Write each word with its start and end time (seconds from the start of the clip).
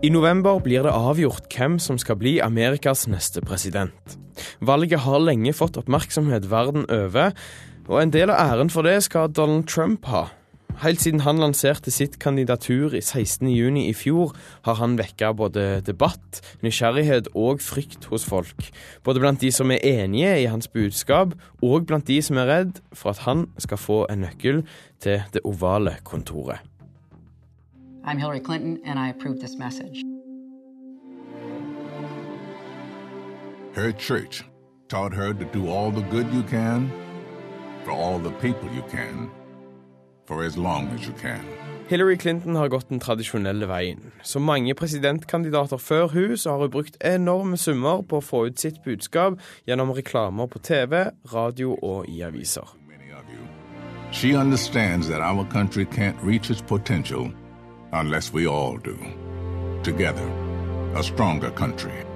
I 0.00 0.08
november 0.08 0.56
blir 0.64 0.86
det 0.86 0.92
avgjort 0.96 1.52
hvem 1.52 1.74
som 1.76 1.98
skal 2.00 2.16
bli 2.16 2.38
Amerikas 2.40 3.04
neste 3.12 3.42
president. 3.44 4.16
Valget 4.64 5.04
har 5.04 5.20
lenge 5.20 5.52
fått 5.52 5.76
oppmerksomhet 5.76 6.48
verden 6.48 6.86
over, 6.88 7.34
og 7.84 8.00
en 8.00 8.12
del 8.14 8.32
av 8.32 8.40
æren 8.40 8.72
for 8.72 8.88
det 8.88 8.96
skal 9.04 9.28
Donald 9.28 9.68
Trump 9.68 10.08
ha. 10.08 10.30
Helt 10.78 11.00
siden 11.00 11.20
han 11.20 11.40
lanserte 11.42 11.90
sitt 11.90 12.18
kandidatur 12.22 12.94
i 12.94 13.02
16.6 13.04 13.78
i 13.82 13.92
fjor, 13.92 14.32
har 14.64 14.78
han 14.78 14.96
vekka 14.98 15.32
både 15.36 15.64
debatt, 15.84 16.40
nysgjerrighet 16.62 17.28
og 17.34 17.60
frykt 17.60 18.06
hos 18.12 18.24
folk. 18.24 18.70
Både 19.04 19.20
blant 19.20 19.42
de 19.42 19.50
som 19.52 19.70
er 19.70 19.82
enige 19.84 20.32
i 20.42 20.48
hans 20.48 20.68
budskap, 20.68 21.34
og 21.62 21.86
blant 21.86 22.06
de 22.08 22.20
som 22.22 22.40
er 22.40 22.48
redd 22.48 22.80
for 22.92 23.12
at 23.12 23.24
han 23.26 23.48
skal 23.58 23.80
få 23.80 23.98
en 24.10 24.24
nøkkel 24.24 24.62
til 25.00 25.20
det 25.34 25.44
ovale 25.44 25.98
kontoret. 26.04 26.62
I'm 28.04 28.18
Hillary 28.18 28.40
Clinton, 28.40 28.78
and 28.86 28.98
I 28.98 29.10
approve 29.10 29.38
this 29.40 29.56
message. 29.58 30.02
Her 33.74 33.92
church 33.92 34.42
taught 34.88 35.12
her 35.12 35.32
to 35.34 35.44
do 35.44 35.68
all 35.68 35.90
the 35.90 36.06
good 36.10 36.26
you 36.32 36.42
can 36.42 36.90
for 37.84 37.92
all 37.92 38.18
the 38.18 38.32
people 38.40 38.68
you 38.74 38.82
can 38.90 39.30
for 40.30 40.44
as 40.44 40.56
long 40.56 40.88
as 40.94 41.06
you 41.06 41.12
can. 41.20 41.42
Hillary 41.88 42.16
Clinton 42.16 42.56
har 42.56 42.68
gått 42.68 42.88
den 42.88 43.00
tradisjonelle 43.02 43.66
veien. 43.66 44.12
Som 44.22 44.44
mange 44.46 44.74
presidentkandidater 44.78 45.76
før 45.76 46.06
hun, 46.12 46.36
så 46.38 46.52
har 46.52 46.60
hun 46.62 46.70
brukt 46.70 46.96
enorme 47.02 47.56
summer 47.58 48.04
på 48.06 48.20
å 48.20 48.22
få 48.22 48.44
ut 48.46 48.62
sitt 48.62 48.78
budskap 48.84 49.40
gjennom 49.66 49.90
reklamer 49.96 50.46
på 50.46 50.62
TV, 50.62 51.10
radio 51.34 51.74
og 51.82 52.06
i 52.06 52.22
aviser. 52.22 52.76
She 54.12 54.34
understands 54.34 55.08
that 55.08 55.20
our 55.20 55.44
country 55.50 55.84
can't 55.84 56.16
reach 56.22 56.50
its 56.50 56.62
potential 56.62 57.30
unless 57.92 58.32
we 58.32 58.46
all 58.46 58.78
do. 58.78 58.96
Together, 59.82 60.30
a 60.94 61.02
stronger 61.02 61.50
country. 61.50 62.06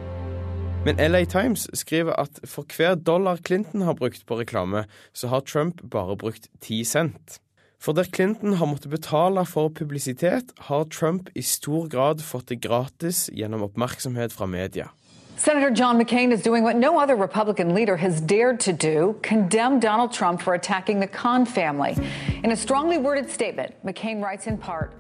Men 0.84 1.12
LA 1.12 1.24
Times 1.24 1.66
skriver 1.74 2.12
at 2.12 2.40
for 2.44 2.66
hver 2.76 2.94
dollar 2.94 3.36
Clinton 3.36 3.82
har 3.82 3.94
brukt 3.94 4.26
på 4.26 4.38
reklame, 4.38 4.84
så 5.12 5.28
har 5.28 5.40
Trump 5.40 5.80
bare 5.90 6.16
brukt 6.16 6.48
ti 6.60 6.84
cent. 6.84 7.40
For 7.78 7.92
der 7.92 8.04
Clinton 8.04 8.56
har 8.60 8.66
måttet 8.66 8.90
betale 8.90 9.44
for 9.46 9.68
publisitet, 9.68 10.52
har 10.68 10.84
Trump 10.84 11.28
i 11.34 11.42
stor 11.42 11.88
grad 11.88 12.22
fått 12.24 12.48
det 12.48 12.62
gratis 12.64 13.28
gjennom 13.32 13.62
oppmerksomhet 13.66 14.32
fra 14.32 14.46
media. 14.46 14.90
Senator 15.36 15.70
John 15.70 15.98
McCain 15.98 16.32
is 16.32 16.42
doing 16.42 16.62
what 16.62 16.76
no 16.76 16.98
other 16.98 17.16
Republican 17.16 17.74
leader 17.74 17.96
has 17.96 18.20
dared 18.20 18.60
to 18.60 18.72
do 18.72 19.16
condemn 19.22 19.80
Donald 19.80 20.12
Trump 20.12 20.40
for 20.40 20.54
attacking 20.54 21.00
the 21.00 21.08
Khan 21.08 21.44
family. 21.44 21.96
In 22.44 22.52
a 22.52 22.56
strongly 22.56 22.98
worded 22.98 23.28
statement, 23.30 23.74
McCain 23.84 24.22
writes 24.22 24.46
in 24.46 24.58
part 24.58 24.92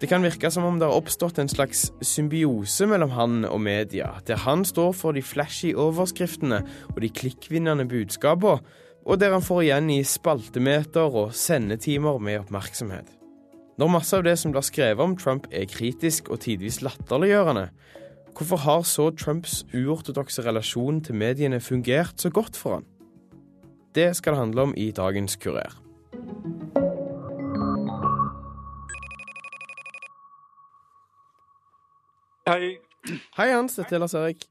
Det 0.00 0.08
kan 0.08 0.22
virke 0.22 0.50
som 0.50 0.64
om 0.64 0.78
det 0.80 0.88
har 0.88 0.96
oppstått 0.96 1.38
en 1.38 1.48
slags 1.48 1.90
symbiose 2.02 2.86
mellom 2.88 3.12
han 3.14 3.44
og 3.44 3.60
media, 3.60 4.14
der 4.26 4.40
han 4.42 4.64
står 4.64 4.94
for 4.96 5.12
de 5.12 5.22
flashy 5.22 5.74
overskriftene 5.76 6.62
og 6.94 7.02
de 7.04 7.10
klikkvinnende 7.12 7.84
budskapene, 7.84 8.64
og 9.04 9.20
der 9.20 9.34
han 9.36 9.44
får 9.44 9.66
igjen 9.66 9.90
i 9.92 10.00
spaltemeter 10.06 11.12
og 11.12 11.34
sendetimer 11.36 12.18
med 12.18 12.40
oppmerksomhet. 12.44 13.10
Når 13.78 13.90
masse 13.90 14.16
av 14.16 14.24
det 14.24 14.36
som 14.38 14.54
blir 14.54 14.64
skrevet 14.64 15.02
om 15.02 15.16
Trump 15.18 15.48
er 15.52 15.68
kritisk 15.68 16.30
og 16.30 16.40
tidvis 16.44 16.80
latterliggjørende, 16.84 17.68
hvorfor 18.34 18.62
har 18.64 18.82
så 18.88 19.10
Trumps 19.10 19.62
uortodokse 19.74 20.44
relasjon 20.46 21.02
til 21.04 21.18
mediene 21.18 21.60
fungert 21.60 22.22
så 22.22 22.30
godt 22.30 22.56
for 22.56 22.78
han? 22.78 22.88
Det 23.94 24.14
skal 24.16 24.34
det 24.34 24.40
handle 24.40 24.62
om 24.70 24.74
i 24.76 24.90
dagens 24.90 25.36
Kurer. 25.36 25.74
Hei. 32.48 32.76
Hei, 33.36 33.52
Hans. 33.52 33.76
Dette 33.76 33.94
er 33.94 34.02
Lars 34.02 34.14
Erik. 34.14 34.44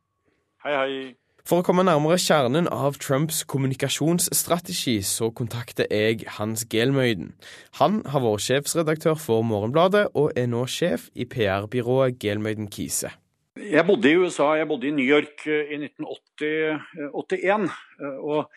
Hei, 0.64 0.74
hei. 0.74 1.23
For 1.44 1.60
å 1.60 1.64
komme 1.68 1.84
nærmere 1.84 2.16
kjernen 2.24 2.70
av 2.72 2.96
Trumps 3.04 3.42
kommunikasjonsstrategi, 3.52 5.02
så 5.04 5.28
kontakter 5.36 5.90
jeg 5.92 6.24
Hans 6.38 6.64
Gelmøyden. 6.72 7.34
Han 7.82 7.98
har 8.08 8.24
vært 8.24 8.46
sjefsredaktør 8.46 9.18
for 9.20 9.44
Morgenbladet, 9.44 10.06
og 10.16 10.32
er 10.40 10.48
nå 10.48 10.62
sjef 10.72 11.10
i 11.20 11.28
PR-byrået 11.28 12.16
Gelmøyden 12.24 12.72
Kise. 12.72 13.12
Jeg 13.60 13.84
bodde 13.90 14.08
i 14.08 14.16
USA, 14.16 14.54
jeg 14.56 14.70
bodde 14.72 14.88
i 14.88 14.96
New 14.96 15.04
York 15.04 15.44
eh, 15.52 15.76
i 15.76 15.82
1981. 15.84 17.68
eh, 18.00 18.16
Og 18.24 18.48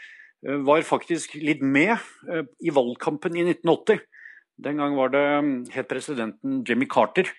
eh, 0.47 0.63
var 0.71 0.87
faktisk 0.87 1.35
litt 1.43 1.67
med 1.67 1.99
i 2.63 2.71
valgkampen 2.71 3.35
i 3.35 3.49
1980. 3.51 3.99
Den 4.63 4.79
gang 4.79 4.95
var 4.95 5.11
det 5.11 5.27
mm, 5.27 5.57
het 5.75 5.91
presidenten 5.91 6.63
Jimmy 6.63 6.87
Carter. 6.87 7.35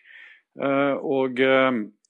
Og 0.58 1.40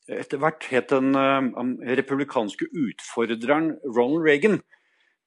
etter 0.07 0.40
hvert 0.41 0.68
het 0.72 0.91
den 0.91 1.16
eh, 1.16 1.95
republikanske 2.00 2.68
utfordreren 2.72 3.75
Ronald 3.84 4.25
Reagan. 4.28 4.62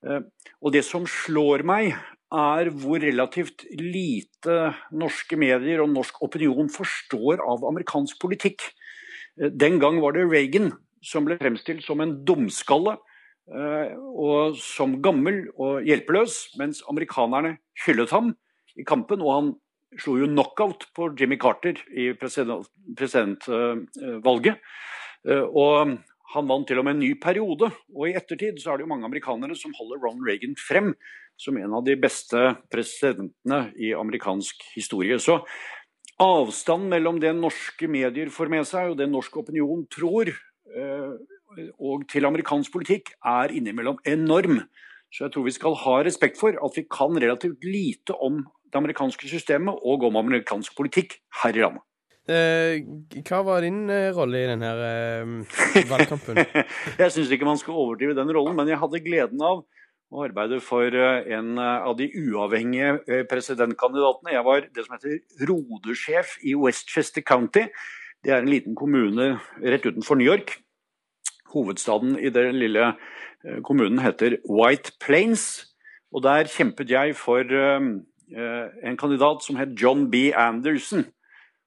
Eh, 0.07 0.25
Og 0.61 0.73
det 0.73 0.85
som 0.85 1.07
slår 1.07 1.65
meg, 1.65 1.95
er 2.31 2.71
hvor 2.71 3.03
relativt 3.03 3.65
lite 3.75 4.75
norske 4.95 5.37
medier 5.37 5.83
og 5.83 5.91
norsk 5.91 6.21
opinion 6.23 6.69
forstår 6.71 7.43
av 7.43 7.65
amerikansk 7.67 8.21
politikk. 8.23 8.63
Eh, 9.41 9.51
Den 9.51 9.79
gang 9.79 10.01
var 10.01 10.13
det 10.13 10.29
Reagan 10.31 10.73
som 11.03 11.25
ble 11.25 11.39
fremstilt 11.41 11.85
som 11.85 12.01
en 12.01 12.25
dumskalle 12.25 12.99
og 13.51 14.55
som 14.55 14.93
gammel 15.03 15.49
og 15.59 15.81
hjelpeløs, 15.83 16.55
mens 16.61 16.85
amerikanerne 16.87 17.57
hyllet 17.83 18.13
ham 18.15 18.29
i 18.79 18.85
kampen, 18.87 19.25
og 19.25 19.33
han 19.35 19.49
slo 19.99 20.19
jo 20.21 20.29
knockout 20.31 20.87
på 20.95 21.11
Jimmy 21.19 21.39
Carter 21.41 21.81
i 21.91 22.13
president- 22.15 22.69
presidentvalget. 22.97 24.61
Eh, 25.27 25.43
Og 25.43 25.99
han 26.35 26.47
vant 26.47 26.67
til 26.69 26.79
og 26.79 26.85
med 26.87 26.95
en 26.95 27.03
ny 27.03 27.15
periode, 27.21 27.71
og 27.97 28.07
i 28.07 28.15
ettertid 28.15 28.61
så 28.63 28.73
er 28.73 28.79
det 28.79 28.87
jo 28.87 28.93
mange 28.93 29.09
amerikanere 29.09 29.57
som 29.59 29.75
holder 29.75 29.99
Ronald 29.99 30.29
Reagan 30.29 30.55
frem 30.55 30.95
som 31.41 31.57
en 31.57 31.75
av 31.75 31.85
de 31.85 31.97
beste 31.97 32.39
presidentene 32.71 33.73
i 33.81 33.93
amerikansk 33.97 34.63
historie. 34.77 35.19
Så 35.19 35.41
avstanden 36.21 36.93
mellom 36.93 37.19
det 37.21 37.33
norske 37.35 37.89
medier 37.89 38.31
får 38.33 38.53
med 38.53 38.69
seg, 38.69 38.93
og 38.93 38.99
det 39.01 39.09
norsk 39.11 39.41
opinion 39.41 39.87
tror, 39.91 40.29
eh, 40.29 41.13
og 41.81 42.07
til 42.09 42.29
amerikansk 42.29 42.73
politikk, 42.73 43.15
er 43.25 43.51
innimellom 43.57 43.99
enorm. 44.07 44.61
Så 45.11 45.27
jeg 45.27 45.35
tror 45.35 45.47
vi 45.47 45.55
skal 45.55 45.77
ha 45.83 46.01
respekt 46.07 46.39
for 46.39 46.55
at 46.55 46.77
vi 46.79 46.87
kan 46.87 47.17
relativt 47.19 47.65
lite 47.67 48.15
om 48.15 48.45
det 48.71 48.79
amerikanske 48.79 49.29
systemet 49.29 49.83
og 49.83 50.07
om 50.07 50.19
amerikansk 50.21 50.77
politikk 50.79 51.19
her 51.43 51.57
i 51.57 51.65
landet. 51.65 51.83
Eh, 52.31 52.85
hva 53.27 53.41
var 53.43 53.65
din 53.65 53.89
eh, 53.91 54.13
rolle 54.15 54.45
i 54.45 54.49
denne 54.53 54.71
eh, 54.71 55.85
valgkampen? 55.91 56.39
jeg 57.01 57.11
syns 57.11 57.33
ikke 57.35 57.49
man 57.49 57.59
skal 57.59 57.75
overdrive 57.75 58.15
den 58.15 58.31
rollen, 58.37 58.55
men 58.59 58.71
jeg 58.71 58.79
hadde 58.79 59.03
gleden 59.03 59.43
av 59.43 59.65
å 60.11 60.25
arbeide 60.27 60.61
for 60.63 60.95
eh, 60.95 61.27
en 61.35 61.59
av 61.59 61.97
de 61.99 62.07
uavhengige 62.21 62.99
eh, 63.09 63.25
presidentkandidatene. 63.31 64.35
Jeg 64.37 64.47
var 64.47 64.69
det 64.69 64.87
som 64.87 64.95
heter 64.95 65.47
rodesjef 65.51 66.37
i 66.47 66.55
Westchester 66.59 67.25
County. 67.27 67.67
Det 68.23 68.35
er 68.35 68.45
en 68.45 68.53
liten 68.53 68.79
kommune 68.79 69.33
rett 69.65 69.87
utenfor 69.89 70.21
New 70.21 70.29
York. 70.29 70.61
Hovedstaden 71.53 72.19
i 72.19 72.31
den 72.31 72.59
lille 72.59 72.93
eh, 73.45 73.61
kommunen 73.65 73.99
heter 74.05 74.39
White 74.49 74.93
Plains. 75.01 75.67
Og 76.13 76.23
der 76.23 76.51
kjempet 76.51 76.91
jeg 76.91 77.17
for 77.17 77.45
eh, 77.45 77.89
eh, 78.37 78.67
en 78.91 78.97
kandidat 78.99 79.45
som 79.47 79.57
het 79.61 79.75
John 79.83 80.11
B. 80.11 80.31
Anderson. 80.35 81.07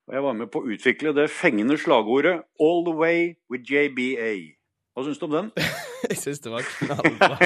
Og 0.08 0.14
jeg 0.14 0.24
var 0.24 0.34
med 0.34 0.52
på 0.52 0.60
å 0.60 0.68
utvikle 0.68 1.16
det 1.16 1.30
fengende 1.32 1.78
slagordet 1.80 2.44
'All 2.60 2.84
the 2.86 2.96
way 2.96 3.36
with 3.50 3.64
JBA'. 3.72 4.60
Hva 4.94 5.06
syns 5.06 5.18
du 5.18 5.26
om 5.26 5.32
den? 5.32 5.52
Jeg 6.10 6.18
syns 6.18 6.40
det 6.40 6.52
var 6.52 6.62
knallbra. 6.62 7.38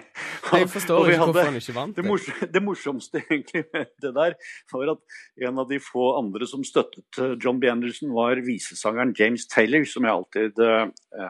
Jeg 0.52 0.68
forstår 0.70 1.10
ikke 1.10 1.24
hvorfor 1.24 1.48
han 1.48 1.58
ikke 1.60 1.74
vant 1.76 1.96
Det, 1.96 2.04
det. 2.04 2.10
mors 2.10 2.26
det 2.54 2.62
morsomste 2.62 3.22
egentlig 3.24 3.64
med 3.72 3.90
det 4.02 4.12
der, 4.16 4.36
var 4.72 4.92
at 4.94 5.18
en 5.48 5.62
av 5.62 5.70
de 5.70 5.80
få 5.82 6.10
andre 6.20 6.48
som 6.50 6.64
støttet 6.66 7.20
eh, 7.22 7.34
John 7.42 7.60
B. 7.62 7.70
Anderson, 7.70 8.12
var 8.16 8.40
visesangeren 8.46 9.14
James 9.18 9.46
Taylor, 9.50 9.84
som 9.88 10.06
jeg 10.06 10.12
alltid 10.14 10.62
uh, 10.62 10.86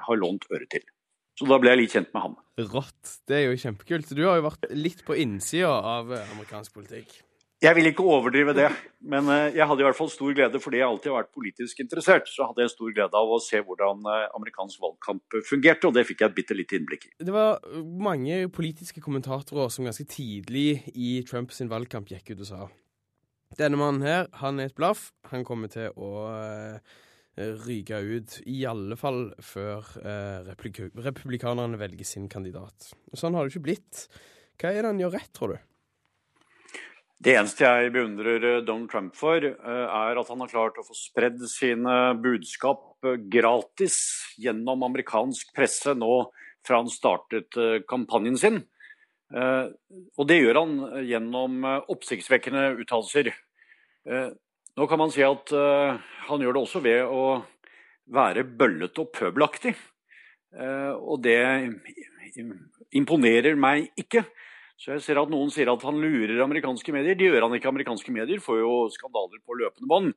har 0.06 0.20
lånt 0.20 0.46
øret 0.52 0.68
til. 0.74 0.84
Så 1.36 1.48
da 1.48 1.58
ble 1.60 1.72
jeg 1.74 1.82
litt 1.82 1.94
kjent 1.96 2.12
med 2.16 2.24
han. 2.24 2.36
Rått. 2.72 3.16
Det 3.28 3.36
er 3.36 3.50
jo 3.50 3.60
kjempekult. 3.60 4.12
Du 4.16 4.22
har 4.24 4.38
jo 4.38 4.46
vært 4.46 4.70
litt 4.72 5.02
på 5.04 5.18
innsida 5.20 5.74
av 5.96 6.12
eh, 6.16 6.30
amerikansk 6.36 6.72
politikk. 6.78 7.18
Jeg 7.64 7.73
vil 7.73 7.88
ikke 7.88 8.05
overdrive 8.05 8.53
det, 8.53 8.67
men 9.08 9.31
eh, 9.32 9.55
jeg 9.56 9.64
hadde 9.64 9.81
i 9.81 9.85
hvert 9.87 9.97
fall 9.97 10.11
stor 10.12 10.35
glede 10.37 10.58
fordi 10.61 10.76
jeg 10.82 10.85
alltid 10.91 11.08
har 11.08 11.23
vært 11.23 11.32
politisk 11.32 11.79
interessert. 11.81 12.26
Så 12.29 12.44
hadde 12.44 12.61
jeg 12.61 12.73
stor 12.75 12.91
glede 12.93 13.17
av 13.17 13.31
å 13.32 13.38
se 13.41 13.62
hvordan 13.64 14.03
eh, 14.12 14.25
amerikansk 14.37 14.82
valgkamp 14.82 15.37
fungerte, 15.49 15.88
og 15.88 15.94
det 15.97 16.05
fikk 16.05 16.20
jeg 16.20 16.29
et 16.29 16.35
bitte 16.37 16.56
lite 16.56 16.76
innblikk 16.76 17.06
i. 17.08 17.12
Det 17.25 17.32
var 17.32 17.62
mange 18.05 18.43
politiske 18.53 19.00
kommentatorer 19.00 19.73
som 19.73 19.88
ganske 19.88 20.05
tidlig 20.12 20.82
i 20.93 21.23
Trumps 21.29 21.62
valgkamp 21.64 22.12
gikk 22.12 22.35
ut 22.35 22.43
og 22.44 22.50
sa 22.50 22.67
denne 23.56 23.79
mannen 23.81 24.02
her, 24.05 24.26
han 24.43 24.59
er 24.61 24.69
et 24.69 24.76
blaff. 24.76 25.06
Han 25.31 25.44
kommer 25.47 25.70
til 25.73 25.94
å 25.97 26.26
eh, 26.35 26.97
ryke 27.62 28.02
ut. 28.05 28.35
I 28.52 28.67
alle 28.69 28.99
fall 29.00 29.31
før 29.41 29.87
republikanerne 30.50 31.81
velger 31.81 32.05
sin 32.05 32.26
kandidat. 32.29 32.91
Sånn 33.17 33.38
har 33.38 33.47
det 33.47 33.55
ikke 33.55 33.64
blitt. 33.70 34.02
Hva 34.61 34.75
er 34.75 34.82
det 34.82 34.91
han 34.91 35.00
gjør 35.00 35.14
rett, 35.17 35.32
tror 35.32 35.55
du? 35.55 35.56
Det 37.16 37.32
eneste 37.32 37.64
jeg 37.64 37.92
beundrer 37.94 38.44
eh, 38.44 38.62
Donald 38.64 38.90
Trump 38.92 39.14
for, 39.16 39.40
eh, 39.40 39.84
er 39.88 40.18
at 40.20 40.28
han 40.28 40.42
har 40.42 40.50
klart 40.52 40.76
å 40.76 40.84
få 40.84 40.96
spredd 40.96 41.40
sine 41.48 42.12
budskap 42.20 43.06
eh, 43.08 43.16
gratis 43.32 43.96
gjennom 44.42 44.84
amerikansk 44.84 45.54
presse 45.56 45.94
nå 45.96 46.26
fra 46.66 46.82
han 46.82 46.90
startet 46.90 47.54
kampanjen 47.86 48.34
sin. 48.40 48.56
Og 49.30 50.24
det 50.26 50.40
gjør 50.40 50.58
han 50.58 50.72
gjennom 51.06 51.60
oppsiktsvekkende 51.94 52.72
uttalelser. 52.82 53.28
Nå 54.74 54.88
kan 54.90 54.98
man 54.98 55.12
si 55.14 55.22
at 55.22 55.52
han 55.54 56.42
gjør 56.42 56.56
det 56.56 56.62
også 56.64 56.82
ved 56.82 57.06
å 57.06 57.20
være 58.18 58.42
bøllete 58.42 59.04
og 59.04 59.12
pøbelaktig. 59.14 59.76
Og 60.98 61.22
det 61.22 61.38
imponerer 62.98 63.54
meg 63.54 63.92
ikke. 63.94 64.26
Så 64.76 64.93
jeg 64.93 65.05
ser 65.06 65.19
at 65.23 65.31
noen 65.32 65.49
sier 65.52 65.70
at 65.73 65.84
han 65.88 65.96
lurer 66.02 66.43
amerikanske 66.44 66.93
medier. 66.93 67.17
Det 67.17 67.31
gjør 67.31 67.46
han 67.46 67.56
ikke. 67.56 67.70
Amerikanske 67.73 68.12
medier 68.12 68.43
får 68.44 68.61
jo 68.61 68.73
skandaler 68.93 69.40
på 69.40 69.56
løpende 69.56 69.88
bånd. 69.88 70.12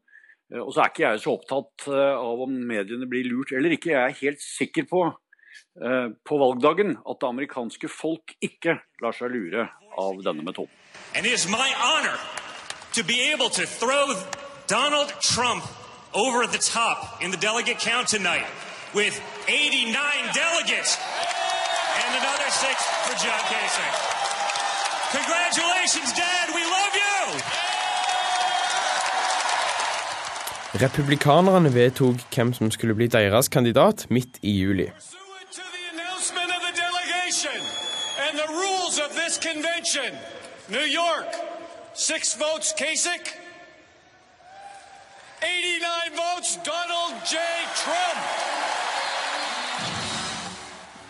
Eh, 0.53 0.59
og 0.59 0.73
så 0.73 0.83
er 0.83 0.91
ikke 0.91 1.05
jeg 1.05 1.23
så 1.23 1.35
opptatt 1.37 1.87
eh, 1.87 2.19
av 2.19 2.43
om 2.45 2.59
mediene 2.71 3.07
blir 3.09 3.29
lurt 3.29 3.53
eller 3.55 3.75
ikke. 3.75 3.93
Jeg 3.95 4.03
er 4.03 4.19
helt 4.23 4.43
sikker 4.43 4.89
på 4.89 5.05
eh, 5.07 6.11
på 6.27 6.41
valgdagen 6.43 6.97
at 6.99 7.21
det 7.21 7.29
amerikanske 7.29 7.91
folk 7.93 8.35
ikke 8.43 8.79
lar 9.03 9.15
seg 9.15 9.31
lure 9.33 9.69
av 9.99 10.21
denne 10.25 10.43
metoden. 10.43 10.75
Donald 14.69 15.09
Trump 15.19 15.63
over 16.13 16.45
the 16.45 16.59
top 16.59 17.23
in 17.23 17.31
the 17.31 17.37
delegate 17.37 17.79
count 17.79 18.07
tonight 18.07 18.45
with 18.93 19.19
89 19.47 19.95
delegates 20.33 20.97
and 22.05 22.15
another 22.21 22.49
six 22.51 22.85
for 23.05 23.15
John 23.25 23.39
Kasich. 23.49 24.18
Congratulations, 25.11 26.13
Dad! 26.13 26.47
We 26.57 26.61
love 26.75 26.93
you! 27.05 27.19
Republikanerne 30.81 31.73
vedtok 31.73 32.15
hvem 32.35 32.53
som 32.53 32.71
skulle 32.71 32.95
bli 32.95 33.07
deres 33.07 33.47
kandidat 33.47 34.05
midt 34.09 34.37
i 34.41 34.51
juli. 34.59 34.91
New 40.69 40.85
York, 40.85 41.33
six 41.95 42.37
votes 42.37 42.73
Kasich, 42.77 43.25
89 45.41 46.11
votes 46.15 46.59
Donald 46.65 47.15
J. 47.25 47.37
Trump. 47.75 48.58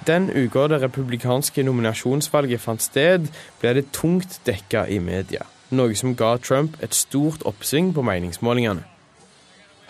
Den 0.10 0.32
uka 0.34 0.64
det 0.68 0.80
republikanske 0.82 1.62
nominasjonsvalget 1.62 2.64
fant 2.64 2.82
sted, 2.82 3.28
ble 3.62 3.74
det 3.78 3.92
tungt 3.94 4.40
dekka 4.48 4.88
i 4.90 4.98
media, 4.98 5.44
noe 5.70 5.94
som 5.94 6.16
ga 6.18 6.32
Trump 6.42 6.80
et 6.82 6.98
stort 6.98 7.46
oppsving 7.46 7.92
på 7.94 8.02
meningsmålingene. 8.08 8.82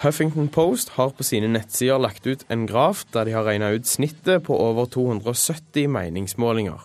Huffington 0.04 0.52
Post 0.52 0.92
har 0.98 1.14
på 1.16 1.24
sine 1.24 1.48
nettsider 1.54 2.04
lagt 2.04 2.28
ut 2.28 2.44
en 2.52 2.68
graf 2.68 3.06
der 3.14 3.30
de 3.30 3.38
har 3.38 3.48
regna 3.48 3.72
ut 3.72 3.88
snittet 3.88 4.44
på 4.44 4.60
over 4.60 4.92
270 4.92 5.88
meningsmålinger. 5.88 6.84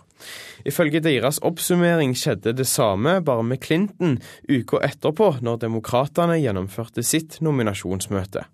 Ifølge 0.63 1.03
deres 1.03 1.43
oppsummering 1.43 2.15
skjedde 2.15 2.55
det 2.55 2.71
samme 2.71 3.19
bare 3.27 3.43
med 3.43 3.67
Clinton 3.67 4.21
uka 4.47 4.79
etterpå, 4.87 5.41
når 5.43 5.65
demokratene 5.67 6.39
gjennomførte 6.39 7.03
sitt 7.03 7.41
nominasjonsmøte. 7.43 8.47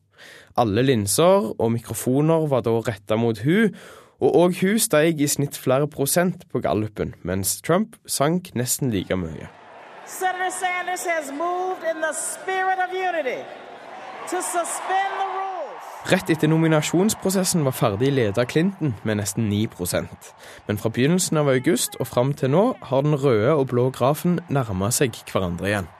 Alle 0.60 0.82
linser 0.82 1.52
og 1.52 1.72
mikrofoner 1.72 2.48
var 2.50 2.64
da 2.64 2.72
retta 2.84 3.16
mot 3.20 3.38
hun, 3.44 3.74
og 4.20 4.36
òg 4.42 4.60
hun 4.60 4.78
steg 4.78 5.20
i 5.20 5.28
snitt 5.28 5.56
flere 5.56 5.88
prosent 5.88 6.44
på 6.52 6.60
gallupen, 6.60 7.14
mens 7.22 7.60
Trump 7.64 7.96
sank 8.06 8.52
nesten 8.54 8.92
like 8.92 9.16
mye. 9.16 9.48
Senator 10.06 10.50
Sanders 10.50 11.04
has 11.06 11.32
moved 11.32 11.84
in 11.90 12.00
the 12.02 12.12
spirit 12.12 12.78
of 12.84 12.92
unity 12.92 13.40
to 14.30 14.42
suspend 14.42 15.12
the 15.20 15.28
rules. 15.38 15.50
Rett 16.12 16.30
etter 16.32 16.48
nominasjonsprosessen 16.48 17.64
var 17.64 17.76
ferdig 17.76 18.12
leder 18.12 18.44
Clinton 18.48 18.94
med 19.04 19.20
nesten 19.20 19.50
9% 19.52 20.32
Men 20.66 20.78
fra 20.80 20.88
begynnelsen 20.88 21.36
av 21.36 21.48
august 21.52 21.96
og 22.00 22.08
fram 22.08 22.32
til 22.34 22.50
nå 22.54 22.64
har 22.88 23.04
den 23.04 23.14
røde 23.14 23.52
og 23.54 23.66
blå 23.68 23.90
grafen 23.90 24.40
nærma 24.48 24.88
seg 24.90 25.20
hverandre 25.28 25.68
igjen. 25.68 25.90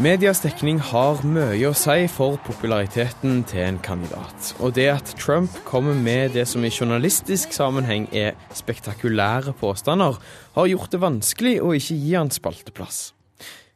Medias 0.00 0.38
dekning 0.40 0.78
har 0.80 1.18
mye 1.28 1.68
å 1.68 1.74
si 1.76 2.06
for 2.08 2.38
populariteten 2.46 3.42
til 3.44 3.66
en 3.66 3.78
kandidat. 3.84 4.54
Og 4.64 4.72
det 4.78 4.86
at 4.88 5.10
Trump 5.20 5.52
kommer 5.66 5.92
med 5.92 6.32
det 6.38 6.46
som 6.48 6.64
i 6.64 6.70
journalistisk 6.72 7.52
sammenheng 7.52 8.06
er 8.16 8.38
spektakulære 8.56 9.52
påstander, 9.60 10.16
har 10.56 10.70
gjort 10.70 10.94
det 10.94 11.02
vanskelig 11.02 11.52
å 11.60 11.74
ikke 11.76 11.98
gi 12.00 12.14
han 12.16 12.32
spalteplass. 12.32 13.02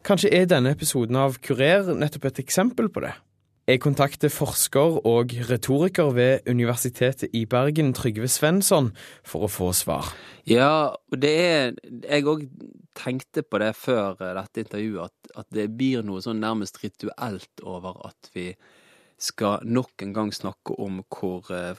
Kanskje 0.09 0.31
er 0.33 0.49
denne 0.49 0.73
episoden 0.73 1.21
av 1.21 1.37
Kurer 1.45 1.93
nettopp 1.93 2.31
et 2.31 2.41
eksempel 2.47 2.89
på 2.89 3.05
det? 3.05 3.13
Jeg 3.69 3.85
kontakter 3.85 4.33
forsker 4.33 5.03
og 5.05 5.37
retoriker 5.51 6.09
ved 6.17 6.49
Universitetet 6.49 7.37
i 7.37 7.45
Bergen, 7.45 7.93
Trygve 7.93 8.33
Svensson, 8.33 8.95
for 9.29 9.45
å 9.45 9.53
få 9.53 9.75
svar. 9.77 10.09
Ja, 10.49 10.97
det 11.13 11.37
er 11.37 11.77
Jeg 12.09 12.25
òg 12.25 12.49
tenkte 12.97 13.43
på 13.43 13.61
det 13.63 13.73
før 13.79 14.17
dette 14.21 14.65
intervjuet, 14.65 15.11
at, 15.11 15.37
at, 15.43 15.49
det 15.55 15.69
blir 15.79 16.05
noe 16.07 16.23
sånn 16.25 16.43
nærmest 16.43 16.81
rituelt 16.85 17.63
over 17.63 18.01
at 18.09 18.31
vi 18.35 18.53
skal 19.25 19.63
nok 19.65 20.03
en 20.03 20.13
gang 20.15 20.33
snakke 20.35 20.75
om 20.83 21.01
hvor, 21.13 21.47
eh, 21.55 21.79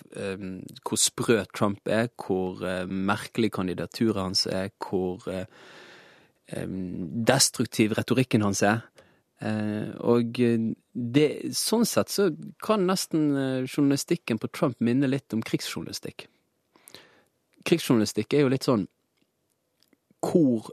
hvor 0.85 0.99
sprø 0.99 1.41
Trump 1.55 1.87
er, 1.91 2.07
hvor 2.15 2.63
eh, 2.65 2.85
merkelig 2.87 3.51
kandidaturet 3.57 4.21
hans 4.21 4.45
er, 4.47 4.71
hvor 4.79 5.25
eh, 5.31 5.45
destruktiv 7.27 7.97
retorikken 7.97 8.45
hans 8.45 8.63
er. 8.63 8.85
Eh, 9.43 9.91
og 9.99 10.39
eh, 10.39 10.69
det, 10.93 11.27
sånn 11.57 11.83
sett 11.87 12.11
så 12.13 12.29
kan 12.63 12.85
nesten 12.87 13.27
eh, 13.35 13.67
journalistikken 13.67 14.39
på 14.39 14.49
Trump 14.55 14.79
minne 14.79 15.09
litt 15.11 15.35
om 15.35 15.43
krigsjournalistikk. 15.43 16.29
Krigsjournalistikk 17.67 18.33
er 18.33 18.45
jo 18.45 18.51
litt 18.53 18.67
sånn 18.67 18.85
Hvor 20.25 20.69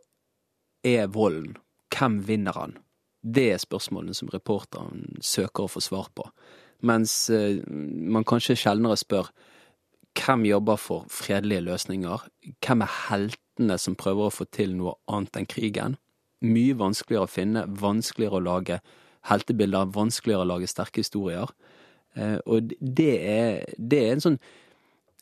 er 0.87 1.11
volden? 1.13 1.57
Hvem 1.93 2.21
vinner 2.27 2.57
han? 2.57 2.77
Det 3.23 3.53
er 3.53 3.63
spørsmålene 3.63 4.17
som 4.17 4.31
reporteren 4.33 5.19
søker 5.23 5.67
å 5.67 5.71
få 5.71 5.83
svar 5.85 6.09
på. 6.17 6.27
Mens 6.83 7.31
man 7.31 8.27
kanskje 8.27 8.59
sjeldnere 8.59 8.99
spør 8.99 9.29
hvem 10.19 10.47
jobber 10.49 10.81
for 10.81 11.07
fredelige 11.09 11.63
løsninger? 11.69 12.25
Hvem 12.65 12.83
er 12.83 12.97
heltene 13.09 13.79
som 13.79 13.95
prøver 13.97 14.27
å 14.27 14.35
få 14.35 14.49
til 14.51 14.75
noe 14.77 14.97
annet 15.07 15.39
enn 15.39 15.49
krigen? 15.49 15.95
mye 16.43 16.75
vanskeligere 16.79 17.27
å 17.27 17.31
finne, 17.31 17.65
vanskeligere 17.69 18.39
å 18.39 18.45
lage 18.45 18.81
heltebilder, 19.31 19.91
vanskeligere 19.95 20.45
å 20.45 20.51
lage 20.51 20.71
sterke 20.71 21.03
historier. 21.03 21.51
Eh, 22.19 22.39
og 22.47 22.75
det 22.81 23.15
er, 23.21 23.75
det 23.79 24.03
er 24.09 24.23
sånn 24.23 24.39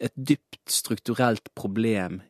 et 0.01 0.15
dypt 0.17 0.63
strukturelt 0.73 1.53
problem 1.59 2.23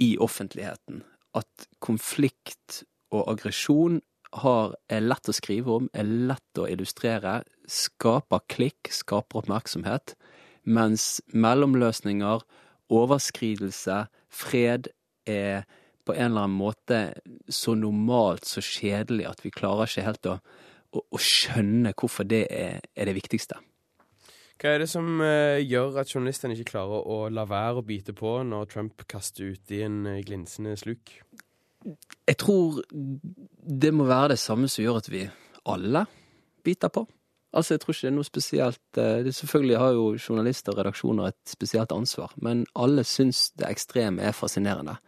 i 0.00 0.14
offentligheten. 0.22 1.02
At 1.36 1.66
konflikt 1.82 2.82
og 3.14 3.28
aggresjon 3.30 4.00
har, 4.42 4.74
er 4.90 5.02
lett 5.02 5.30
å 5.30 5.34
skrive 5.34 5.74
om, 5.80 5.88
er 5.94 6.06
lett 6.06 6.58
å 6.58 6.68
illustrere, 6.70 7.40
skaper 7.70 8.44
klikk, 8.50 8.90
skaper 8.94 9.42
oppmerksomhet, 9.42 10.14
mens 10.62 11.18
mellomløsninger, 11.34 12.42
overskridelse, 12.90 14.04
fred 14.30 14.90
er 15.26 15.66
på 16.06 16.14
en 16.14 16.30
eller 16.30 16.46
annen 16.46 16.58
måte 16.58 17.00
så 17.52 17.74
normalt, 17.78 18.46
så 18.48 18.62
kjedelig, 18.64 19.26
at 19.30 19.44
vi 19.44 19.52
klarer 19.54 19.90
ikke 19.90 20.06
helt 20.06 20.30
å, 20.30 20.36
å, 20.96 21.02
å 21.02 21.20
skjønne 21.22 21.94
hvorfor 21.94 22.26
det 22.28 22.44
er, 22.50 22.80
er, 22.94 23.10
det 23.10 23.16
viktigste. 23.18 23.60
Hva 24.60 24.74
er 24.74 24.82
det 24.82 24.90
som 24.92 25.06
uh, 25.24 25.56
gjør 25.56 26.02
at 26.02 26.10
journalistene 26.12 26.52
ikke 26.52 26.74
klarer 26.74 27.06
å 27.08 27.30
la 27.32 27.46
være 27.48 27.80
å 27.80 27.86
bite 27.86 28.12
på 28.16 28.34
når 28.44 28.66
Trump 28.68 29.06
kaster 29.08 29.54
ut 29.54 29.72
i 29.72 29.80
en 29.86 30.02
uh, 30.04 30.18
glinsende 30.20 30.74
sluk? 30.76 31.14
Jeg 32.28 32.36
tror 32.42 32.82
det 32.92 33.92
må 33.96 34.04
være 34.04 34.34
det 34.34 34.42
samme 34.42 34.68
som 34.68 34.84
gjør 34.84 35.00
at 35.00 35.08
vi 35.08 35.24
alle 35.64 36.04
biter 36.60 36.92
på. 36.92 37.06
Altså, 37.56 37.74
Jeg 37.74 37.80
tror 37.80 37.94
ikke 37.94 38.04
det 38.04 38.12
er 38.12 38.18
noe 38.18 38.28
spesielt 38.28 39.00
uh, 39.00 39.24
det 39.24 39.32
Selvfølgelig 39.38 39.80
har 39.80 39.96
jo 39.96 40.06
journalister 40.20 40.74
og 40.74 40.82
redaksjoner 40.82 41.32
et 41.32 41.40
spesielt 41.48 41.96
ansvar, 41.96 42.36
men 42.36 42.66
alle 42.76 43.06
syns 43.08 43.48
det 43.56 43.70
ekstreme 43.70 44.28
er 44.28 44.36
fascinerende. 44.36 45.00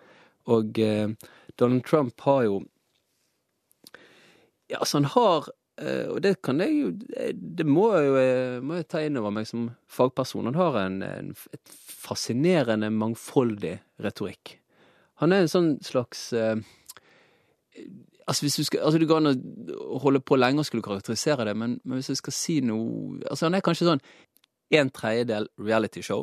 Og 0.48 0.78
eh, 0.82 1.12
Donald 1.60 1.84
Trump 1.86 2.24
har 2.24 2.42
jo 2.48 2.62
Ja, 4.72 4.80
altså, 4.80 4.96
han 4.96 5.12
har 5.12 5.52
Eh, 5.52 5.61
og 5.82 6.20
det 6.22 6.36
kan 6.44 6.60
jeg 6.62 6.74
jo 6.76 6.90
Det 7.32 7.64
må 7.66 7.88
jeg 7.96 8.06
jo 8.06 8.62
må 8.66 8.76
jeg 8.78 8.88
ta 8.92 9.00
inn 9.02 9.18
over 9.18 9.32
meg 9.34 9.48
som 9.48 9.70
fagperson. 9.90 10.46
Han 10.50 10.58
har 10.58 10.78
en, 10.82 11.00
en 11.02 11.32
et 11.52 11.74
fascinerende 12.02 12.90
mangfoldig 12.94 13.76
retorikk. 14.04 14.56
Han 15.22 15.34
er 15.34 15.44
en 15.44 15.52
sånn 15.52 15.74
slags 15.84 16.30
uh, 16.36 16.56
Altså, 18.22 18.44
hvis 18.44 18.54
du 18.54 18.64
skal, 18.64 18.84
altså 18.86 18.98
Det 19.00 19.08
går 19.10 19.18
an 19.18 19.30
å 19.74 19.98
holde 20.02 20.20
på 20.22 20.36
lenge 20.38 20.62
og 20.62 20.66
skulle 20.68 20.84
karakterisere 20.86 21.46
det, 21.48 21.56
men, 21.58 21.78
men 21.82 21.98
hvis 21.98 22.12
jeg 22.12 22.20
skal 22.20 22.34
si 22.36 22.60
noe 22.64 23.18
Altså, 23.24 23.48
han 23.48 23.56
er 23.58 23.64
kanskje 23.64 23.88
sånn 23.88 24.04
en 24.72 24.88
tredjedel 24.88 25.50
realityshow, 25.60 26.22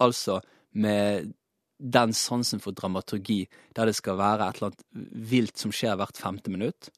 altså 0.00 0.38
med 0.72 1.34
den 1.76 2.14
sansen 2.16 2.62
for 2.62 2.72
dramaturgi 2.72 3.42
der 3.76 3.90
det 3.90 3.96
skal 3.98 4.16
være 4.16 4.46
et 4.46 4.60
eller 4.60 4.70
annet 4.70 4.84
vilt 5.32 5.60
som 5.60 5.74
skjer 5.74 5.98
hvert 6.00 6.16
femte 6.16 6.48
minutt. 6.48 6.88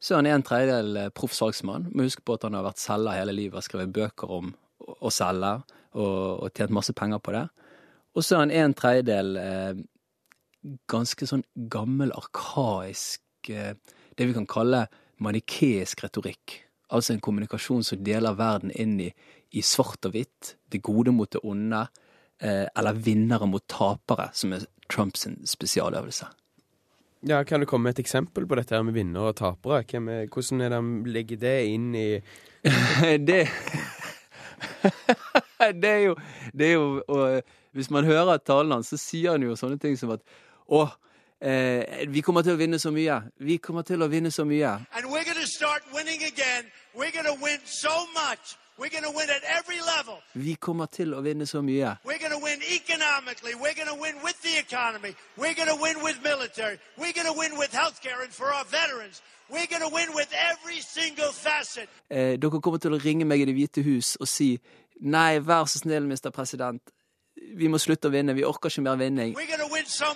Så 0.00 0.14
er 0.14 0.22
han 0.22 0.30
en 0.30 0.44
tredjedel 0.46 0.96
eh, 0.96 1.12
proff 1.14 1.34
salgsmann. 1.36 1.90
Må 1.92 2.06
huske 2.08 2.24
på 2.24 2.38
at 2.38 2.46
han 2.48 2.56
har 2.56 2.64
vært 2.64 2.80
selger 2.80 3.20
hele 3.20 3.36
livet 3.36 3.60
har 3.60 3.66
skrevet 3.66 3.92
bøker 3.94 4.32
om 4.40 4.52
å 4.80 5.12
selge, 5.12 5.52
og, 6.00 6.44
og 6.46 6.52
tjent 6.56 6.72
masse 6.72 6.94
penger 6.96 7.20
på 7.22 7.34
det. 7.36 7.44
Og 8.16 8.24
så 8.24 8.36
er 8.36 8.44
han 8.44 8.54
en 8.54 8.76
tredjedel 8.76 9.36
eh, 9.40 9.82
ganske 10.90 11.28
sånn 11.28 11.44
gammel, 11.72 12.14
arkaisk 12.16 13.50
eh, 13.52 13.76
Det 14.16 14.26
vi 14.28 14.36
kan 14.36 14.48
kalle 14.50 14.84
manikeisk 15.22 16.02
retorikk. 16.04 16.56
Altså 16.90 17.14
en 17.14 17.22
kommunikasjon 17.22 17.84
som 17.86 18.02
deler 18.04 18.36
verden 18.36 18.72
inn 18.74 18.98
i, 19.00 19.08
i 19.56 19.62
svart 19.64 20.04
og 20.08 20.16
hvitt, 20.16 20.56
det 20.68 20.82
gode 20.84 21.14
mot 21.14 21.30
det 21.30 21.40
onde, 21.46 21.84
eh, 22.42 22.66
eller 22.76 22.98
vinnere 22.98 23.46
mot 23.48 23.64
tapere, 23.70 24.30
som 24.34 24.56
er 24.56 24.66
Trumps 24.90 25.28
spesialøvelse. 25.46 26.26
Ja, 27.22 27.44
Kan 27.44 27.60
du 27.60 27.66
komme 27.66 27.84
med 27.84 27.98
et 27.98 28.04
eksempel 28.06 28.46
på 28.48 28.56
dette 28.56 28.74
her 28.74 28.82
med 28.82 28.94
vinnere 28.96 29.32
og 29.32 29.36
tapere? 29.36 29.82
Er, 29.84 30.26
hvordan 30.32 30.60
er 30.60 30.70
det 30.70 30.78
han 30.78 30.92
legger 31.04 31.36
det 31.36 31.56
inn 31.68 31.94
i 31.94 32.06
det, 33.28 33.42
det 35.82 35.90
er 35.90 36.02
jo, 36.06 36.14
det 36.52 36.66
er 36.66 36.72
jo 36.72 37.02
og, 37.08 37.42
Hvis 37.72 37.90
man 37.90 38.04
hører 38.04 38.38
talen 38.38 38.72
hans, 38.72 38.88
så 38.88 38.96
sier 38.96 39.36
han 39.36 39.42
jo 39.42 39.56
sånne 39.56 39.78
ting 39.78 39.98
som 40.00 40.10
at 40.16 40.24
Å, 40.70 40.86
eh, 41.44 42.06
vi 42.08 42.22
kommer 42.22 42.42
til 42.42 42.54
å 42.54 42.60
vinne 42.60 42.78
så 42.78 42.92
mye. 42.94 43.16
Vi 43.38 43.58
kommer 43.58 43.82
til 43.82 44.02
å 44.02 44.08
vinne 44.08 44.30
så 44.30 44.44
mye. 44.46 44.72
And 44.94 45.06
we're 45.10 45.24
gonna 45.24 45.46
start 45.46 45.82
winning 45.92 46.22
again. 46.24 46.70
We're 46.94 47.12
gonna 47.12 47.34
win 47.42 47.60
so 47.64 48.06
much. 48.14 48.56
Vi 50.32 50.54
kommer 50.54 50.86
til 50.86 51.12
å 51.14 51.20
vinne 51.20 51.46
så 51.46 51.60
mye. 51.60 51.96
Eh, 62.10 62.38
dere 62.38 62.60
kommer 62.60 62.78
til 62.78 62.94
å 62.94 63.02
ringe 63.04 63.24
meg 63.24 63.40
i 63.40 63.44
Det 63.44 63.54
hvite 63.54 63.82
hus 63.82 64.16
og 64.20 64.28
si 64.28 64.58
nei, 65.00 65.38
vær 65.38 65.64
så 65.64 65.78
snill, 65.78 66.06
Mr. 66.06 66.30
President. 66.30 66.82
Vi 67.56 67.68
må 67.68 67.78
slutte 67.78 68.08
å 68.08 68.12
vinne. 68.12 68.34
Vi 68.34 68.44
orker 68.44 68.70
ikke 68.70 68.82
mer 68.82 68.96
vinning. 68.96 69.36
So 69.86 70.14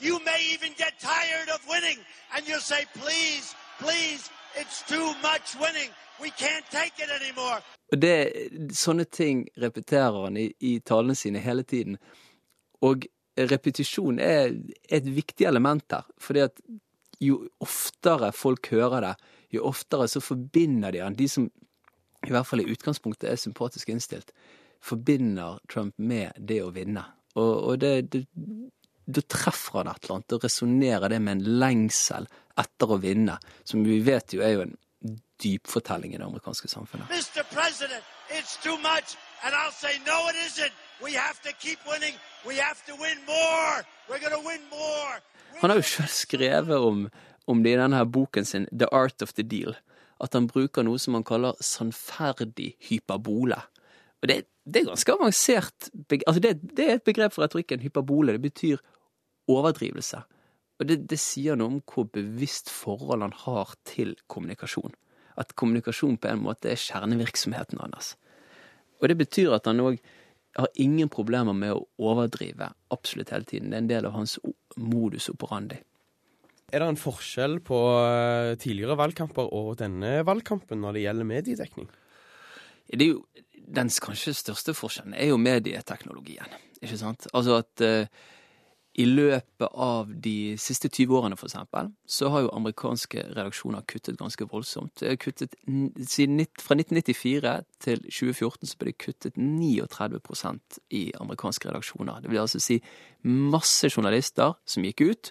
you 0.00 0.18
may 0.24 0.40
even 0.52 0.72
get 0.76 0.98
tired 1.00 1.48
of 1.48 1.60
winning, 1.68 1.98
and 2.36 2.46
you'll 2.46 2.60
say, 2.60 2.84
please, 2.94 3.54
please, 3.78 4.30
it's 4.60 4.82
too 4.88 5.08
much 5.22 5.56
winning. 5.60 5.90
We 6.22 6.30
can't 6.30 6.66
take 6.70 6.96
it 7.04 7.10
anymore. 7.20 7.60
Og 7.92 8.00
det, 8.02 8.32
Sånne 8.74 9.04
ting 9.04 9.46
repeterer 9.60 10.24
han 10.24 10.36
i, 10.40 10.48
i 10.60 10.78
talene 10.80 11.14
sine 11.14 11.42
hele 11.44 11.62
tiden. 11.62 11.98
Og 12.82 13.06
repetisjon 13.36 14.18
er 14.22 14.54
et 14.88 15.06
viktig 15.06 15.46
element 15.46 15.84
her. 15.92 16.06
fordi 16.18 16.40
at 16.40 16.60
jo 17.20 17.48
oftere 17.60 18.32
folk 18.32 18.68
hører 18.70 19.00
det, 19.00 19.14
jo 19.52 19.64
oftere 19.64 20.08
så 20.08 20.20
forbinder 20.20 20.92
de 20.92 21.00
han. 21.00 21.14
De 21.14 21.28
som 21.28 21.50
i 22.26 22.32
hvert 22.32 22.46
fall 22.46 22.60
i 22.60 22.70
utgangspunktet 22.72 23.30
er 23.30 23.36
sympatisk 23.36 23.88
innstilt, 23.88 24.32
forbinder 24.82 25.60
Trump 25.72 25.94
med 25.98 26.32
det 26.38 26.62
å 26.64 26.72
vinne. 26.74 27.04
Og, 27.36 27.52
og 27.70 27.78
det, 27.80 28.10
det, 28.12 28.24
da 29.06 29.22
treffer 29.22 29.80
han 29.80 29.92
et 29.92 30.04
eller 30.04 30.16
annet. 30.16 30.28
Da 30.32 30.40
resonnerer 30.42 31.12
det 31.12 31.20
med 31.22 31.36
en 31.36 31.58
lengsel 31.62 32.28
etter 32.58 32.92
å 32.92 32.98
vinne, 33.00 33.36
som 33.64 33.84
vi 33.84 34.00
vet 34.04 34.34
jo 34.34 34.42
er 34.44 34.56
jo 34.56 34.64
en 34.66 34.76
dypfortelling 35.42 36.14
i 36.14 36.18
det 36.18 36.24
amerikanske 36.24 36.68
samfunnet. 36.68 37.08
Mr. 37.10 37.44
President, 37.52 38.04
it's 38.30 38.56
too 38.62 38.76
much, 38.78 39.16
and 39.44 39.54
I'll 39.54 39.72
say 39.72 39.98
no 40.06 40.28
it 40.30 40.36
isn't. 40.46 40.72
We 41.04 41.12
have 41.12 41.40
to 41.42 41.52
keep 41.60 41.78
winning. 41.92 42.16
We 42.48 42.56
have 42.56 42.80
to 42.86 42.94
win 42.96 43.18
more. 43.26 43.84
We're 44.08 44.22
gonna 44.24 44.42
win 44.48 44.62
more. 44.70 45.20
Han 45.60 45.70
har 45.70 45.76
jo 45.76 45.82
selv 45.82 46.08
skrevet 46.08 46.78
om, 46.78 47.08
om 47.46 47.62
det 47.62 47.74
i 47.74 47.78
denne 47.80 47.96
her 47.96 48.04
boken 48.04 48.44
sin 48.44 48.66
The 48.72 48.88
Art 48.92 49.22
of 49.22 49.32
the 49.32 49.42
Deal. 49.42 49.76
At 50.20 50.32
han 50.32 50.48
bruker 50.48 50.84
noe 50.84 50.98
som 50.98 51.14
han 51.14 51.24
kaller 51.24 51.56
sannferdig 51.60 52.74
hyperbole. 52.88 53.58
Og 54.22 54.28
det, 54.28 54.46
det 54.64 54.80
er 54.80 54.88
ganske 54.88 55.12
avansert 55.12 55.90
altså 56.26 56.40
det, 56.40 56.54
det, 56.76 56.86
er 56.86 56.94
et 56.96 57.04
begrep 57.04 57.34
for 57.36 57.44
retorikken. 57.44 57.80
Hyperbole. 57.84 58.32
Det 58.32 58.42
betyr 58.42 58.80
overdrivelse. 59.48 60.22
Og 60.76 60.88
det, 60.88 61.00
det 61.08 61.18
sier 61.20 61.56
noe 61.56 61.76
om 61.76 61.82
hvor 61.88 62.08
bevisst 62.12 62.68
forhold 62.72 63.24
han 63.24 63.36
har 63.46 63.74
til 63.88 64.14
kommunikasjon 64.28 64.94
at 65.40 65.52
kommunikasjon 65.58 66.16
på 66.20 66.30
en 66.30 66.44
måte 66.44 66.70
er 66.72 66.80
kjernevirksomheten 66.80 67.80
hans. 67.82 68.14
Og 69.00 69.10
det 69.10 69.18
betyr 69.20 69.52
at 69.56 69.68
han 69.68 69.82
òg 69.84 69.98
har 70.56 70.70
ingen 70.80 71.10
problemer 71.12 71.56
med 71.56 71.74
å 71.74 71.82
overdrive 72.00 72.70
absolutt 72.94 73.34
hele 73.34 73.48
tiden. 73.48 73.70
Det 73.70 73.76
er 73.76 73.84
en 73.84 73.90
del 73.90 74.08
av 74.08 74.16
hans 74.16 74.38
modus 74.80 75.28
operandi. 75.32 75.82
Er 76.72 76.82
det 76.82 76.88
en 76.88 76.98
forskjell 76.98 77.60
på 77.62 77.80
eh, 78.00 78.54
tidligere 78.58 78.96
valgkamper 78.98 79.52
og 79.54 79.76
denne 79.78 80.22
valgkampen 80.26 80.80
når 80.82 80.96
det 80.96 81.04
gjelder 81.04 81.28
mediedekning? 81.28 81.90
Det 82.88 83.04
er 83.04 83.12
jo, 83.12 83.26
Den 83.66 83.90
kanskje 83.90 84.32
største 84.34 84.72
forskjellen 84.78 85.14
er 85.18 85.32
jo 85.32 85.36
medieteknologien. 85.42 86.52
Ikke 86.80 86.98
sant? 87.00 87.26
Altså 87.34 87.56
at 87.58 87.82
uh, 87.82 88.06
i 88.96 89.04
løpet 89.04 89.74
av 89.76 90.08
de 90.24 90.54
siste 90.56 90.88
20 90.88 91.18
årene, 91.18 91.36
for 91.36 91.50
eksempel, 91.50 91.90
så 92.08 92.30
har 92.32 92.46
jo 92.46 92.52
amerikanske 92.56 93.26
redaksjoner 93.36 93.84
kuttet 93.84 94.16
ganske 94.16 94.46
voldsomt. 94.48 95.02
Kuttet, 95.20 95.52
fra 95.66 96.76
1994 96.78 97.52
til 97.84 98.00
2014 98.06 98.70
så 98.70 98.78
ble 98.80 98.94
det 98.94 99.02
kuttet 99.04 99.36
39% 99.36 100.78
i 100.96 101.02
amerikanske 101.20 101.68
redaksjoner. 101.68 102.22
Det 102.24 102.32
vil 102.32 102.40
altså 102.40 102.60
si 102.62 102.78
masse 103.28 103.90
journalister 103.92 104.56
som 104.64 104.86
gikk 104.88 105.04
ut, 105.04 105.30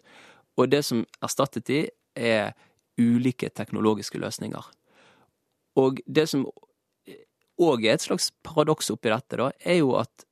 og 0.62 0.70
det 0.70 0.84
som 0.86 1.02
erstattet 1.26 1.66
de, 1.72 1.80
er 2.16 2.54
ulike 3.02 3.50
teknologiske 3.52 4.22
løsninger. 4.22 4.70
Og 5.82 5.98
det 6.06 6.30
som 6.32 6.46
òg 7.60 7.88
er 7.88 7.98
et 7.98 8.06
slags 8.06 8.30
paradoks 8.46 8.94
oppi 8.94 9.10
dette, 9.12 9.42
da, 9.42 9.50
er 9.66 9.82
jo 9.82 9.98
at 10.00 10.24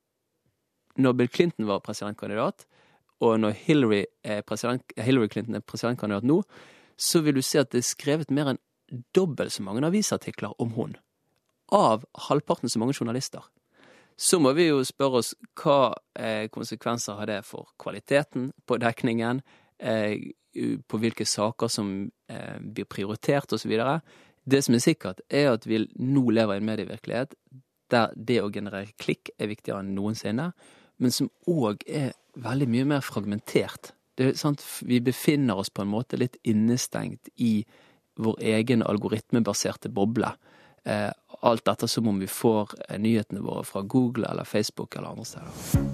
når 1.02 1.18
Bill 1.18 1.34
Clinton 1.34 1.68
var 1.68 1.82
presidentkandidat, 1.84 2.68
og 3.24 3.40
når 3.40 3.56
Hillary, 3.64 4.04
Hillary, 5.00 5.30
Clinton 5.32 5.56
er 5.56 5.66
presidentkandidat 5.66 6.28
nå, 6.28 6.42
så 7.00 7.24
vil 7.24 7.38
du 7.38 7.44
se 7.46 7.62
at 7.62 7.72
det 7.72 7.82
er 7.82 7.88
skrevet 7.88 8.32
mer 8.34 8.52
enn 8.52 8.62
dobbelt 9.16 9.54
så 9.54 9.64
mange 9.66 9.86
avisartikler 9.88 10.54
om 10.62 10.76
hun. 10.78 10.96
Av 11.74 12.04
halvparten 12.28 12.70
så 12.70 12.82
mange 12.82 12.96
journalister. 12.98 13.46
Så 14.16 14.38
må 14.40 14.54
vi 14.54 14.68
jo 14.68 14.84
spørre 14.86 15.24
oss 15.24 15.34
hva 15.58 15.96
eh, 16.20 16.46
konsekvenser 16.54 17.18
har 17.18 17.30
det 17.32 17.40
for 17.48 17.72
kvaliteten 17.82 18.52
på 18.68 18.78
dekningen, 18.82 19.42
eh, 19.80 20.30
på 20.88 21.00
hvilke 21.02 21.26
saker 21.26 21.72
som 21.72 21.96
eh, 22.30 22.60
blir 22.62 22.86
prioritert 22.86 23.56
osv. 23.56 23.74
Det 24.44 24.62
som 24.62 24.76
er 24.78 24.84
sikkert, 24.84 25.24
er 25.30 25.56
at 25.56 25.66
vi 25.66 25.82
nå 25.98 26.28
lever 26.30 26.60
i 26.60 26.62
en 26.62 26.70
medievirkelighet 26.70 27.34
der 27.94 28.14
det 28.16 28.40
å 28.42 28.52
generere 28.54 28.94
klikk 29.02 29.32
er 29.38 29.50
viktigere 29.50 29.82
enn 29.82 29.94
noensinne, 29.98 30.52
men 31.02 31.14
som 31.14 31.30
òg 31.50 31.84
er 31.90 32.14
veldig 32.36 32.70
mye 32.70 32.86
mer 32.86 33.06
fragmentert. 33.06 33.94
Er 34.18 34.34
Vi 34.86 35.00
befinner 35.00 35.58
oss 35.58 35.70
på 35.70 35.82
en 35.82 35.88
måte 35.90 36.18
litt 36.18 36.36
innestengt 36.44 37.30
i 37.36 37.66
vår 38.16 38.38
egen 38.40 38.84
algoritmebaserte 38.84 39.90
boble. 39.90 40.36
Eh, 40.86 41.10
alt 41.42 41.68
etter 41.68 41.88
som 41.88 42.08
om 42.08 42.20
vi 42.20 42.28
får 42.28 42.76
eh, 42.90 43.00
nyhetene 43.00 43.42
våre 43.42 43.64
fra 43.64 43.82
Google 43.82 44.28
eller 44.30 44.44
Facebook 44.44 44.96
eller 44.96 45.10
andre 45.10 45.26
steder. 45.26 45.93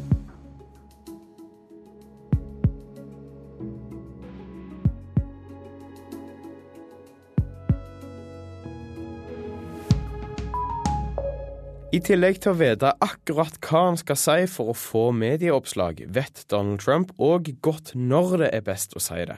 I 12.00 12.04
tillegg 12.06 12.38
til 12.40 12.54
å 12.54 12.56
vite 12.56 12.90
akkurat 13.04 13.58
hva 13.60 13.80
han 13.90 13.98
skal 14.00 14.16
si 14.16 14.44
for 14.48 14.72
å 14.72 14.76
få 14.78 15.10
medieoppslag, 15.12 16.06
vet 16.08 16.46
Donald 16.48 16.80
Trump 16.80 17.10
òg 17.20 17.50
godt 17.66 17.92
når 17.92 18.36
det 18.40 18.50
er 18.56 18.64
best 18.64 18.96
å 18.96 19.02
si 19.04 19.18
det. 19.28 19.36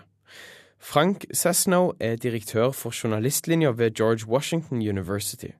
Frank 0.77 1.25
Sesnow 1.33 1.95
er 1.97 2.19
direktør 2.21 2.69
for 2.77 2.93
journalistlinja 2.93 3.71
ved 3.79 3.97
George 3.97 4.29
Washington 4.29 4.77
University. 4.77 5.55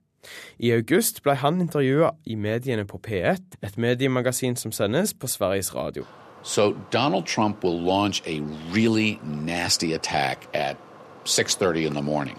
I 0.62 0.70
august 0.76 1.24
ble 1.26 1.34
han 1.42 1.58
intervjua 1.64 2.12
i 2.22 2.38
mediene 2.38 2.86
på 2.86 3.02
P1, 3.02 3.58
et 3.58 3.82
mediemagasin 3.82 4.54
som 4.54 4.70
sendes 4.70 5.10
på 5.10 5.26
Sveriges 5.26 5.74
Radio. 5.74 6.06
So 6.44 6.76
Donald 6.94 7.26
Trump 7.26 7.64
will 7.64 7.82
launch 7.82 8.22
a 8.30 8.38
really 8.70 9.18
nasty 9.24 9.92
attack 9.94 10.46
at 10.54 10.76
6:30 11.24 11.86
in 11.88 11.94
the 11.94 12.02
morning. 12.02 12.38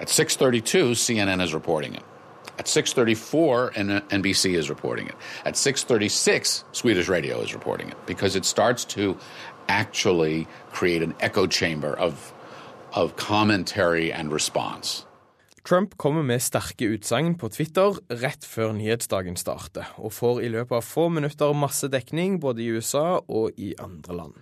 At 0.00 0.08
6:32, 0.08 0.94
CNN 0.94 1.40
is 1.42 1.54
reporting 1.54 1.94
it. 1.94 2.02
At 2.58 2.68
6:34, 2.68 3.70
NBC 4.10 4.56
is 4.56 4.68
reporting 4.68 5.08
it. 5.08 5.14
At 5.44 5.56
6:36, 5.56 6.64
Swedish 6.72 7.08
radio 7.08 7.42
is 7.42 7.54
reporting 7.54 7.88
it 7.88 7.96
because 8.06 8.36
it 8.36 8.44
starts 8.44 8.84
to 8.84 9.16
actually 9.68 10.46
create 10.72 11.02
an 11.02 11.14
echo 11.20 11.46
chamber 11.46 11.94
of 11.98 12.32
of 12.92 13.16
commentary 13.16 14.12
and 14.12 14.32
response. 14.32 15.04
Trump 15.64 15.98
kommer 15.98 16.22
med 16.22 16.40
sterke 16.40 16.86
utsagn 16.88 17.34
på 17.36 17.50
Twitter 17.52 17.98
rett 18.08 18.44
før 18.44 18.72
nyhetsdagen 18.72 19.36
starter, 19.36 19.90
og 20.00 20.14
får 20.16 20.40
i 20.40 20.48
løpet 20.48 20.78
av 20.78 20.86
få 20.86 21.08
minutter 21.12 21.52
masse 21.52 21.90
dekning 21.92 22.38
både 22.40 22.62
i 22.64 22.70
USA 22.72 23.20
og 23.28 23.50
i 23.60 23.74
andre 23.78 24.16
land. 24.16 24.38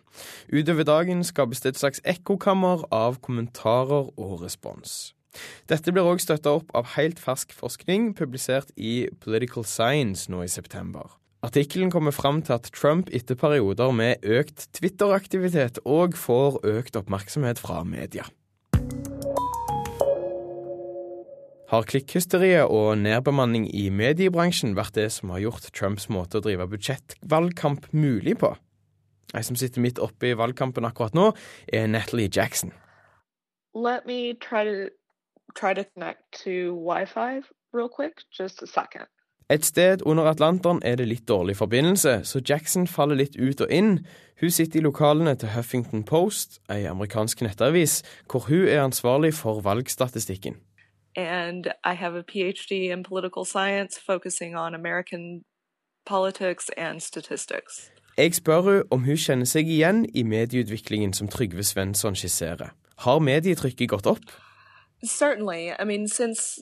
Utover 0.53 0.87
dagen 0.87 1.25
skapes 1.27 1.61
det 1.65 1.75
et 1.75 1.81
slags 1.83 2.01
ekkokammer 2.07 2.87
av 2.95 3.19
kommentarer 3.27 4.13
og 4.15 4.45
respons. 4.45 5.17
Dette 5.71 5.93
blir 5.95 6.07
òg 6.07 6.23
støtta 6.23 6.57
opp 6.59 6.73
av 6.77 6.95
helt 6.97 7.21
fersk 7.23 7.55
forskning 7.57 8.13
publisert 8.19 8.73
i 8.77 9.09
Political 9.23 9.67
Science 9.69 10.31
nå 10.33 10.45
i 10.45 10.51
september. 10.51 11.17
Artikkelen 11.47 11.93
kommer 11.93 12.15
fram 12.17 12.41
til 12.43 12.57
at 12.57 12.71
Trump 12.75 13.13
etter 13.15 13.39
perioder 13.39 13.93
med 13.95 14.25
økt 14.25 14.67
Twitter-aktivitet 14.75 15.79
òg 15.85 16.17
får 16.19 16.63
økt 16.67 16.99
oppmerksomhet 16.99 17.61
fra 17.63 17.85
media. 17.87 18.25
Har 21.67 21.83
klikkhysteriet 21.83 22.71
og 22.71 22.95
nedbemanning 23.01 23.65
i 23.75 23.89
mediebransjen 23.91 24.77
vært 24.79 24.95
det 24.99 25.09
som 25.15 25.33
har 25.35 25.43
gjort 25.43 25.67
Trumps 25.75 26.07
måte 26.15 26.39
å 26.39 26.45
drive 26.45 26.69
budsjettvalgkamp 26.71 27.89
mulig 27.91 28.37
på? 28.39 28.53
Ei 29.35 29.43
som 29.43 29.59
sitter 29.59 29.83
midt 29.83 29.99
oppe 29.99 30.31
i 30.31 30.37
valgkampen 30.39 30.87
akkurat 30.87 31.17
nå, 31.19 31.33
er 31.67 31.89
Natalie 31.91 32.31
Jackson. 32.31 32.71
Let 33.75 34.07
me 34.07 34.35
try 34.39 34.63
to, 34.65 34.89
try 35.61 35.75
to 35.75 35.85
connect 35.95 36.23
to 36.45 36.75
Wi-Fi 36.75 37.43
real 37.73 37.89
quick, 37.89 38.15
just 38.39 38.63
a 38.63 38.67
second. 38.67 39.07
Et 39.51 39.65
sted 39.65 40.03
under 40.07 40.25
Atlanteren 40.25 40.81
er 40.83 40.97
det 40.97 41.09
litt 41.09 41.29
dårlig 41.29 41.57
forbindelse, 41.57 42.21
så 42.25 42.41
Jackson 42.49 42.87
faller 42.87 43.15
litt 43.15 43.37
ut 43.39 43.61
og 43.61 43.71
inn. 43.71 44.07
Hun 44.41 44.51
sitter 44.51 44.81
i 44.81 44.83
lokalene 44.83 45.35
til 45.35 45.49
Huffington 45.55 46.03
Post, 46.05 46.59
ei 46.71 46.85
amerikansk 46.85 47.43
nettavis, 47.43 48.03
hvor 48.31 48.41
hun 48.49 48.67
er 48.69 48.83
ansvarlig 48.83 49.35
for 49.35 49.61
valgstatistikken. 49.61 50.57
and 51.17 51.67
I 51.85 51.95
have 51.95 52.15
a 52.15 52.23
PhD 52.23 52.91
in 52.93 53.03
political 53.03 53.45
science 53.45 53.99
focusing 53.99 54.55
on 54.55 54.75
American 54.75 55.45
politics 56.07 56.71
and 56.77 57.01
statistics. 57.01 57.91
Jeg 58.17 58.35
spør 58.35 58.63
henne 58.63 58.83
om 58.91 59.05
hun 59.05 59.17
kjenner 59.17 59.49
seg 59.49 59.69
igjen 59.69 60.07
i 60.15 60.23
medieutviklingen 60.23 61.13
som 61.13 61.29
Trygve 61.29 61.65
Svensson 61.65 62.17
skisserer. 62.17 62.73
Har 63.05 63.19
medietrykket 63.19 63.89
gått 63.89 64.07
opp? 64.07 64.25
Certainly. 65.05 65.73
I 65.79 65.85
mean, 65.85 66.09
since 66.09 66.59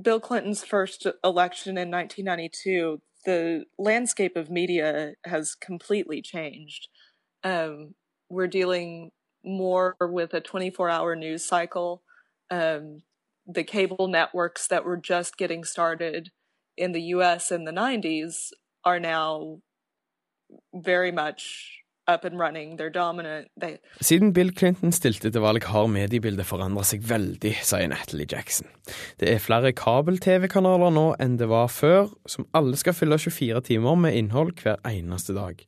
Bill 0.00 0.20
Clinton's 0.20 0.64
first 0.64 1.06
election 1.22 1.76
in 1.78 1.90
1992, 1.90 3.00
the 3.24 3.64
landscape 3.78 4.36
of 4.36 4.50
media 4.50 5.14
has 5.24 5.54
completely 5.54 6.20
changed. 6.22 6.88
Um, 7.44 7.94
we're 8.28 8.48
dealing 8.48 9.10
more 9.44 9.96
with 10.00 10.34
a 10.34 10.40
24 10.40 10.88
hour 10.88 11.14
news 11.14 11.44
cycle. 11.44 12.02
Um, 12.50 13.02
the 13.46 13.64
cable 13.64 14.08
networks 14.08 14.66
that 14.68 14.84
were 14.84 14.96
just 14.96 15.36
getting 15.36 15.64
started 15.64 16.30
in 16.76 16.92
the 16.92 17.02
US 17.02 17.50
in 17.50 17.64
the 17.64 17.72
90s 17.72 18.50
are 18.84 19.00
now 19.00 19.58
very 20.74 21.12
much 21.12 21.81
up 22.08 22.24
and 22.24 22.38
running. 22.38 22.76
They're 22.76 22.92
dominant. 22.92 23.48
They... 23.60 23.78
Siden 24.00 24.32
Bill 24.32 24.52
Clinton 24.52 24.92
stilte 24.92 25.30
til 25.30 25.42
valg, 25.44 25.64
har 25.64 25.86
mediebildet 25.90 26.46
forandret 26.46 26.88
seg 26.90 27.04
veldig, 27.08 27.54
sier 27.62 27.90
Natalie 27.92 28.26
Jackson. 28.30 28.68
Det 29.20 29.30
er 29.30 29.42
flere 29.42 29.72
kabel-TV-kanaler 29.76 30.94
nå 30.94 31.06
enn 31.22 31.38
det 31.40 31.48
var 31.52 31.70
før, 31.72 32.10
som 32.26 32.48
alle 32.56 32.78
skal 32.80 32.96
fylle 32.96 33.18
24 33.18 33.62
timer 33.68 34.00
med 34.06 34.18
innhold 34.18 34.56
hver 34.62 34.82
eneste 34.88 35.36
dag. 35.36 35.62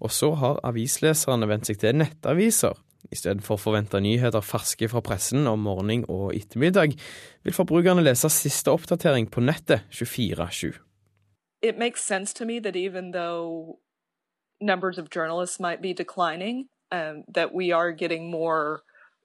Og 0.00 0.12
så 0.14 0.32
har 0.40 0.60
avisleserne 0.66 1.48
vent 1.50 1.70
seg 1.70 1.80
til 1.82 1.96
nettaviser, 2.02 2.76
Istedenfor 3.14 3.54
å 3.54 3.60
forvente 3.60 4.00
nyheter 4.02 4.42
ferske 4.42 4.88
fra 4.90 4.98
pressen 5.04 5.46
om 5.46 5.60
morgen 5.62 6.02
og 6.10 6.32
ettermiddag, 6.34 6.96
vil 7.46 7.54
forbrukerne 7.54 8.02
lese 8.02 8.30
siste 8.34 8.72
oppdatering 8.72 9.28
på 9.30 9.44
nettet 9.44 9.86
24-7. 9.94 10.74
It 11.62 11.78
makes 11.78 12.02
sense 12.02 12.34
to 12.34 12.44
me 12.44 12.58
that 12.60 12.76
even 12.76 13.12
though 13.12 13.78
numbers 14.60 14.98
of 14.98 15.10
journalists 15.10 15.60
might 15.60 15.82
be 15.82 15.92
declining, 15.92 16.68
um, 16.92 17.24
that 17.28 17.52
we 17.52 17.72
are 17.72 17.92
getting 17.92 18.30
more 18.30 18.82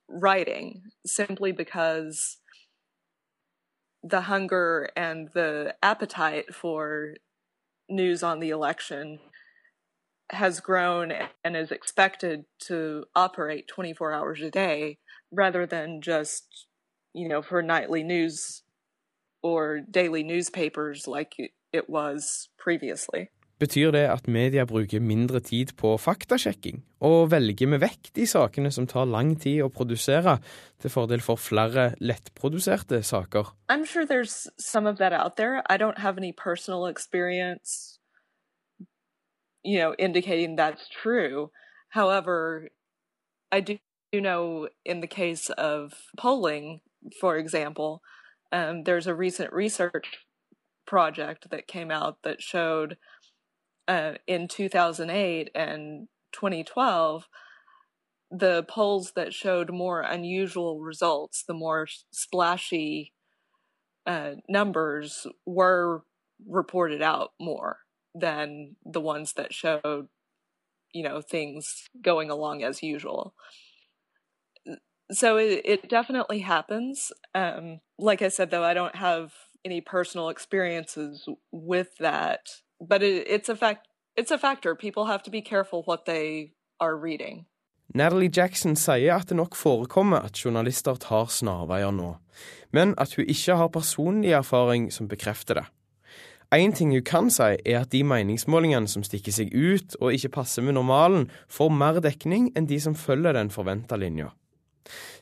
writing 0.07 0.83
simply 1.05 1.51
because 1.51 2.37
the 4.03 4.21
hunger 4.21 4.89
and 4.95 5.29
the 5.33 5.75
appetite 5.83 6.53
for 6.53 7.13
news 7.87 8.23
on 8.23 8.39
the 8.39 8.49
election 8.49 9.19
has 10.31 10.59
grown 10.59 11.11
and 11.43 11.57
is 11.57 11.71
expected 11.71 12.45
to 12.57 13.05
operate 13.15 13.67
24 13.67 14.13
hours 14.13 14.41
a 14.41 14.49
day 14.49 14.97
rather 15.31 15.65
than 15.65 16.01
just, 16.01 16.67
you 17.13 17.27
know, 17.27 17.41
for 17.41 17.61
nightly 17.61 18.01
news 18.01 18.63
or 19.43 19.81
daily 19.81 20.23
newspapers 20.23 21.07
like 21.07 21.35
it 21.73 21.89
was 21.89 22.49
previously. 22.57 23.29
Betyr 23.61 23.91
det 23.93 24.07
at 24.09 24.25
media 24.25 24.65
bruker 24.65 25.03
mindre 25.05 25.37
tid 25.45 25.75
på 25.77 25.93
faktasjekking, 26.01 26.81
og 27.05 27.29
velger 27.29 27.69
med 27.69 27.83
vekk 27.83 28.09
de 28.17 28.25
sakene 28.25 28.71
som 28.73 28.87
tar 28.89 29.05
lang 29.05 29.35
tid 29.37 29.61
å 29.61 29.69
produsere, 29.69 30.39
til 30.81 30.89
fordel 30.89 31.21
for 31.21 31.37
flere 31.37 31.91
lettproduserte 32.01 33.03
saker? 33.05 33.53
I'm 33.69 33.85
sure 33.85 34.05
there's 34.05 34.49
some 34.57 34.89
of 34.89 34.97
that 34.97 35.13
out 35.13 35.37
there. 35.37 35.61
I 35.69 35.77
don't 35.77 36.01
have 36.01 36.17
any 36.17 36.33
personal 36.33 36.87
experience 36.87 38.01
you 39.63 39.79
know, 39.79 39.93
indicating 39.97 40.55
that's 40.55 40.87
true. 40.89 41.51
However, 41.89 42.69
I 43.51 43.59
do 43.61 43.77
know 44.13 44.69
in 44.85 45.01
the 45.01 45.07
case 45.07 45.49
of 45.49 45.93
polling, 46.17 46.81
for 47.19 47.37
example, 47.37 48.01
um, 48.51 48.83
there's 48.83 49.07
a 49.07 49.15
recent 49.15 49.53
research 49.53 50.19
project 50.85 51.49
that 51.51 51.67
came 51.67 51.91
out 51.91 52.17
that 52.23 52.41
showed 52.41 52.97
uh, 53.91 54.13
in 54.27 54.47
2008 54.47 55.51
and 55.53 56.07
2012 56.31 57.27
the 58.31 58.63
polls 58.63 59.11
that 59.15 59.33
showed 59.33 59.71
more 59.71 60.01
unusual 60.01 60.79
results, 60.79 61.43
the 61.45 61.53
more 61.53 61.85
splashy 62.11 63.11
uh, 64.05 64.35
numbers 64.47 65.27
were 65.45 66.03
reported 66.47 67.01
out 67.01 67.33
more 67.39 67.79
than 68.15 68.77
the 68.85 69.01
ones 69.01 69.33
that 69.33 69.53
showed, 69.53 70.07
you 70.93 71.03
know, 71.03 71.21
things 71.21 71.89
going 72.01 72.29
along 72.29 72.63
as 72.63 72.81
usual. 72.81 73.35
So 75.11 75.35
it, 75.35 75.61
it 75.65 75.89
definitely 75.89 76.39
happens. 76.39 77.11
Um, 77.35 77.81
like 77.99 78.21
I 78.21 78.29
said, 78.29 78.49
though, 78.49 78.63
I 78.63 78.73
don't 78.73 78.95
have 78.95 79.33
any 79.65 79.81
personal 79.81 80.29
experiences 80.29 81.27
with 81.51 81.97
that, 81.99 82.47
but 82.81 83.03
it, 83.03 83.25
it's 83.27 83.49
a 83.49 83.55
fact. 83.55 83.87
It's 84.17 84.31
a 84.31 84.37
factor. 84.37 84.75
People 84.75 85.05
have 85.05 85.23
to 85.23 85.31
be 85.31 85.41
careful 85.41 85.83
what 85.85 86.05
they 86.05 86.51
are 86.79 86.95
reading. 86.95 87.45
Natalie 87.93 88.29
Jackson 88.29 88.75
sier 88.75 89.15
at 89.15 89.29
det 89.29 89.35
nok 89.35 89.55
forekommer 89.55 90.23
at 90.23 90.45
journalister 90.45 90.95
tar 90.95 91.27
snarveier 91.27 91.91
nå, 91.91 92.15
men 92.71 92.93
at 92.97 93.15
hun 93.15 93.27
ikke 93.27 93.57
har 93.59 93.67
personlig 93.67 94.31
erfaring 94.31 94.91
som 94.91 95.07
bekrefter 95.11 95.59
det. 95.59 95.65
Én 96.55 96.73
ting 96.75 96.91
hun 96.91 97.03
kan 97.03 97.29
si, 97.31 97.55
er 97.65 97.81
at 97.81 97.91
de 97.91 98.03
meningsmålingene 98.03 98.87
som 98.87 99.03
stikker 99.03 99.31
seg 99.31 99.51
ut 99.55 99.95
og 100.01 100.15
ikke 100.15 100.33
passer 100.35 100.63
med 100.63 100.75
normalen, 100.75 101.29
får 101.47 101.71
mer 101.71 101.99
dekning 102.03 102.49
enn 102.55 102.67
de 102.67 102.79
som 102.79 102.95
følger 102.95 103.35
den 103.35 103.51
forventa 103.51 103.95
linja. 103.95 104.31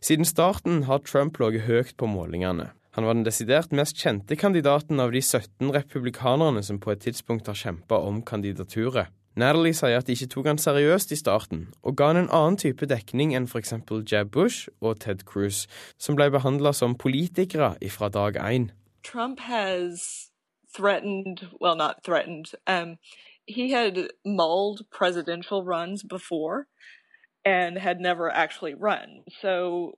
Siden 0.02 0.26
starten 0.26 0.84
har 0.89 1.04
Trump 1.06 1.38
ligget 1.39 1.67
høyt 1.67 1.98
på 1.98 2.10
målingene. 2.10 2.72
Han 2.91 3.06
var 3.06 3.13
den 3.13 3.25
desidert 3.25 3.71
mest 3.71 3.97
kjente 4.02 4.36
kandidaten 4.36 4.99
av 4.99 5.12
de 5.12 5.21
17 5.21 5.71
republikanerne 5.73 6.63
som 6.65 6.80
på 6.82 6.91
et 6.91 7.02
tidspunkt 7.06 7.47
har 7.47 7.58
kjempa 7.58 7.99
om 8.02 8.23
kandidaturet. 8.25 9.13
Natalie 9.39 9.78
sier 9.78 10.02
at 10.02 10.08
de 10.08 10.15
ikke 10.17 10.32
tok 10.34 10.47
han 10.49 10.58
seriøst 10.60 11.13
i 11.13 11.19
starten, 11.19 11.67
og 11.86 11.95
ga 11.95 12.10
han 12.12 12.17
en 12.23 12.32
annen 12.34 12.58
type 12.60 12.89
dekning 12.89 13.36
enn 13.38 13.47
f.eks. 13.47 13.75
Jeb 14.10 14.32
Bush 14.34 14.67
og 14.82 14.99
Ted 14.99 15.23
Cruz, 15.30 15.67
som 16.02 16.17
ble 16.17 16.28
behandla 16.34 16.73
som 16.73 16.97
politikere 16.97 17.75
ifra 17.82 18.10
dag 18.10 18.41
én. 18.41 18.71
Trump 19.04 19.39
has 19.39 20.32
threatened, 20.75 21.47
well, 21.62 21.75
not 21.75 22.04
threatened, 22.04 22.52
um, 22.67 22.97
he 23.45 23.71
had 23.71 24.10
mulled 24.25 24.82
presidential 24.91 25.63
runs 25.63 26.04
before 26.04 26.67
and 27.45 27.78
had 27.78 27.99
never 27.99 28.30
actually 28.30 28.73
run. 28.73 29.23
So 29.41 29.93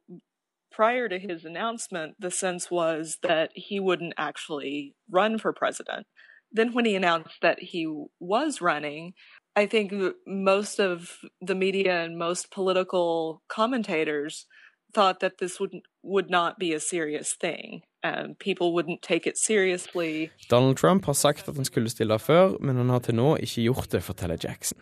prior 0.72 1.10
to 1.10 1.20
his 1.20 1.46
announcement, 1.46 2.16
the 2.20 2.32
sense 2.32 2.72
was 2.72 3.18
that 3.24 3.52
he 3.56 3.80
wouldn't 3.80 4.14
actually 4.18 4.96
run 5.10 5.38
for 5.38 5.54
president. 5.54 6.08
Then, 6.52 6.74
when 6.74 6.86
he 6.86 6.96
announced 6.96 7.36
that 7.42 7.60
he 7.60 7.88
was 8.20 8.62
running, 8.62 9.14
I 9.56 9.66
think 9.66 9.94
most 10.26 10.80
of 10.80 11.18
the 11.42 11.56
media 11.56 12.04
and 12.04 12.18
most 12.18 12.52
political 12.52 13.42
commentators 13.50 14.48
thought 14.94 15.20
that 15.20 15.38
this 15.40 15.60
would 15.60 15.82
would 16.04 16.30
not 16.30 16.60
be 16.60 16.74
a 16.74 16.80
serious 16.80 17.34
thing. 17.38 17.84
Donald 20.50 20.78
Trump 20.78 21.06
har 21.06 21.14
sagt 21.14 21.48
at 21.48 21.56
han 21.56 21.66
skulle 21.66 21.90
stille 21.90 22.20
før, 22.20 22.56
men 22.60 22.76
han 22.76 22.90
har 22.90 23.04
til 23.06 23.16
nå 23.16 23.36
ikke 23.38 23.62
gjort 23.68 23.92
det, 23.92 24.02
forteller 24.02 24.42
Jackson. 24.42 24.80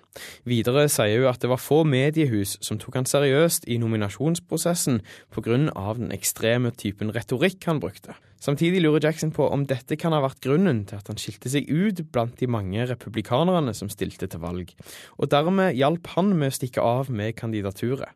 Videre 0.47 0.85
sier 0.87 1.19
hun 1.19 1.33
at 1.33 1.41
det 1.43 1.49
var 1.51 1.59
få 1.59 1.81
mediehus 1.83 2.55
som 2.63 2.79
tok 2.79 2.95
han 2.95 3.09
seriøst 3.09 3.67
i 3.67 3.77
nominasjonsprosessen 3.81 5.01
pga. 5.35 5.57
den 5.99 6.13
ekstreme 6.15 6.71
typen 6.71 7.11
retorikk 7.15 7.67
han 7.67 7.81
brukte. 7.83 8.15
Samtidig 8.39 8.79
lurer 8.81 9.03
Jackson 9.03 9.31
på 9.35 9.49
om 9.51 9.65
dette 9.67 9.97
kan 9.99 10.15
ha 10.15 10.21
vært 10.23 10.39
grunnen 10.39 10.85
til 10.87 10.95
at 10.95 11.11
han 11.11 11.19
skilte 11.19 11.51
seg 11.51 11.67
ut 11.67 11.99
blant 12.13 12.39
de 12.39 12.47
mange 12.47 12.87
republikanerne 12.87 13.73
som 13.75 13.91
stilte 13.91 14.31
til 14.31 14.39
valg, 14.39 14.71
og 15.17 15.27
dermed 15.27 15.75
hjalp 15.75 16.07
han 16.15 16.31
med 16.39 16.53
å 16.53 16.55
stikke 16.55 16.79
av 16.79 17.11
med 17.11 17.35
kandidaturet. 17.35 18.15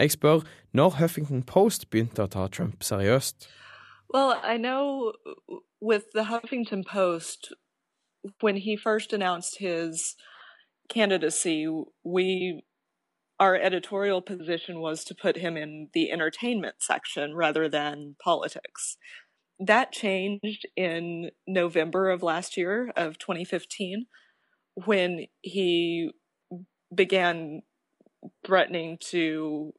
Jeg 0.00 0.10
spør 0.10 0.40
når 0.72 0.90
Huffington 0.90 1.42
Post 1.42 1.90
begynte 1.90 2.24
å 2.24 2.30
ta 2.32 2.46
Trump 2.48 2.80
seriøst. 2.82 3.50
Well, 4.08 4.32
I 4.42 4.56
know 4.56 5.12
with 5.80 6.04
the 6.14 6.24
Huffington 6.24 6.84
Post, 6.84 7.52
when 8.40 8.56
he 8.56 8.78
first 8.78 9.12
announced 9.12 9.58
his 9.58 10.16
candidacy, 10.88 11.66
we 12.02 12.62
our 13.38 13.56
editorial 13.56 14.22
position 14.22 14.80
was 14.80 15.04
to 15.04 15.14
put 15.14 15.36
him 15.36 15.56
in 15.56 15.88
the 15.92 16.10
entertainment 16.10 16.76
section 16.78 17.34
rather 17.34 17.68
than 17.68 18.16
politics. 18.24 18.96
That 19.58 19.92
changed 19.92 20.66
in 20.76 21.30
November 21.46 22.08
of 22.08 22.22
last 22.22 22.56
year 22.56 22.90
of 22.96 23.18
2015 23.18 24.06
when 24.86 25.26
he 25.42 26.12
began 26.94 27.62
threatening 28.44 28.98
to 29.10 29.72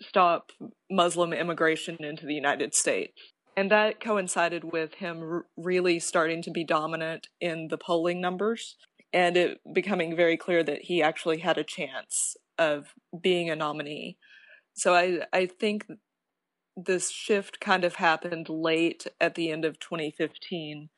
stop 0.00 0.52
Muslim 0.90 1.32
immigration 1.32 1.96
into 2.00 2.26
the 2.26 2.34
United 2.34 2.74
States. 2.74 3.20
And 3.56 3.70
that 3.70 4.00
coincided 4.00 4.64
with 4.64 4.94
him 4.94 5.22
r- 5.22 5.46
really 5.56 5.98
starting 5.98 6.42
to 6.42 6.50
be 6.50 6.64
dominant 6.64 7.28
in 7.40 7.68
the 7.68 7.78
polling 7.78 8.20
numbers 8.20 8.76
and 9.12 9.36
it 9.36 9.60
becoming 9.72 10.14
very 10.14 10.36
clear 10.36 10.62
that 10.62 10.82
he 10.82 11.02
actually 11.02 11.38
had 11.38 11.56
a 11.56 11.64
chance 11.64 12.36
of 12.58 12.92
being 13.18 13.48
a 13.48 13.56
nominee. 13.56 14.18
So 14.74 14.94
I, 14.94 15.20
I 15.32 15.46
think 15.46 15.86
this 16.76 17.10
shift 17.10 17.58
kind 17.60 17.84
of 17.84 17.94
happened 17.94 18.48
late 18.50 19.06
at 19.20 19.34
the 19.34 19.50
end 19.50 19.64
of 19.64 19.78
2015 19.78 20.90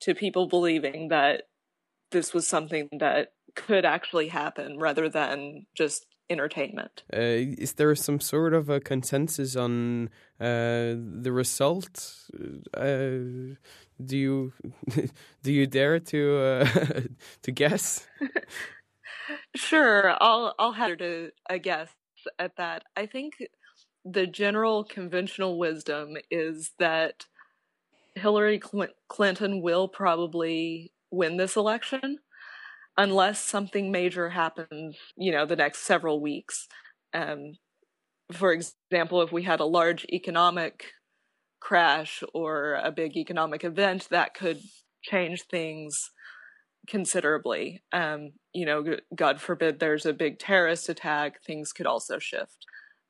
to 0.00 0.14
people 0.14 0.46
believing 0.46 1.08
that 1.08 1.42
this 2.12 2.32
was 2.32 2.46
something 2.46 2.88
that 2.98 3.32
could 3.54 3.84
actually 3.84 4.28
happen 4.28 4.78
rather 4.78 5.08
than 5.08 5.66
just 5.76 6.06
entertainment. 6.28 7.04
Uh, 7.12 7.54
is 7.58 7.74
there 7.74 7.94
some 7.94 8.20
sort 8.20 8.54
of 8.54 8.68
a 8.68 8.80
consensus 8.80 9.56
on 9.56 10.10
uh, 10.40 10.94
the 10.96 11.30
result? 11.32 12.14
Uh, 12.74 13.54
do 14.04 14.16
you 14.16 14.52
do 15.42 15.52
you 15.52 15.66
dare 15.66 15.98
to 16.00 16.38
uh, 16.38 17.00
to 17.42 17.52
guess? 17.52 18.06
sure, 19.54 20.14
I'll 20.20 20.54
I'll 20.58 20.72
hazard 20.72 21.32
a 21.48 21.58
guess 21.58 21.90
at 22.38 22.56
that. 22.56 22.84
I 22.96 23.06
think 23.06 23.34
the 24.04 24.26
general 24.26 24.84
conventional 24.84 25.58
wisdom 25.58 26.16
is 26.30 26.72
that 26.78 27.26
Hillary 28.14 28.60
Clinton 29.08 29.62
will 29.62 29.88
probably 29.88 30.92
win 31.10 31.36
this 31.36 31.56
election 31.56 32.18
unless 32.96 33.40
something 33.40 33.90
major 33.90 34.30
happens, 34.30 34.96
you 35.16 35.32
know, 35.32 35.46
the 35.46 35.56
next 35.56 35.80
several 35.80 36.20
weeks. 36.20 36.66
Um, 37.12 37.54
for 38.32 38.52
example, 38.52 39.22
if 39.22 39.32
we 39.32 39.42
had 39.42 39.60
a 39.60 39.64
large 39.64 40.04
economic 40.06 40.92
crash 41.60 42.22
or 42.34 42.74
a 42.74 42.90
big 42.90 43.16
economic 43.16 43.64
event, 43.64 44.08
that 44.10 44.34
could 44.34 44.60
change 45.02 45.42
things 45.42 46.10
considerably. 46.88 47.82
Um, 47.92 48.32
you 48.52 48.66
know, 48.66 48.84
God 49.14 49.40
forbid 49.40 49.78
there's 49.78 50.06
a 50.06 50.12
big 50.12 50.38
terrorist 50.38 50.88
attack, 50.88 51.42
things 51.42 51.72
could 51.72 51.86
also 51.86 52.18
shift. 52.18 52.66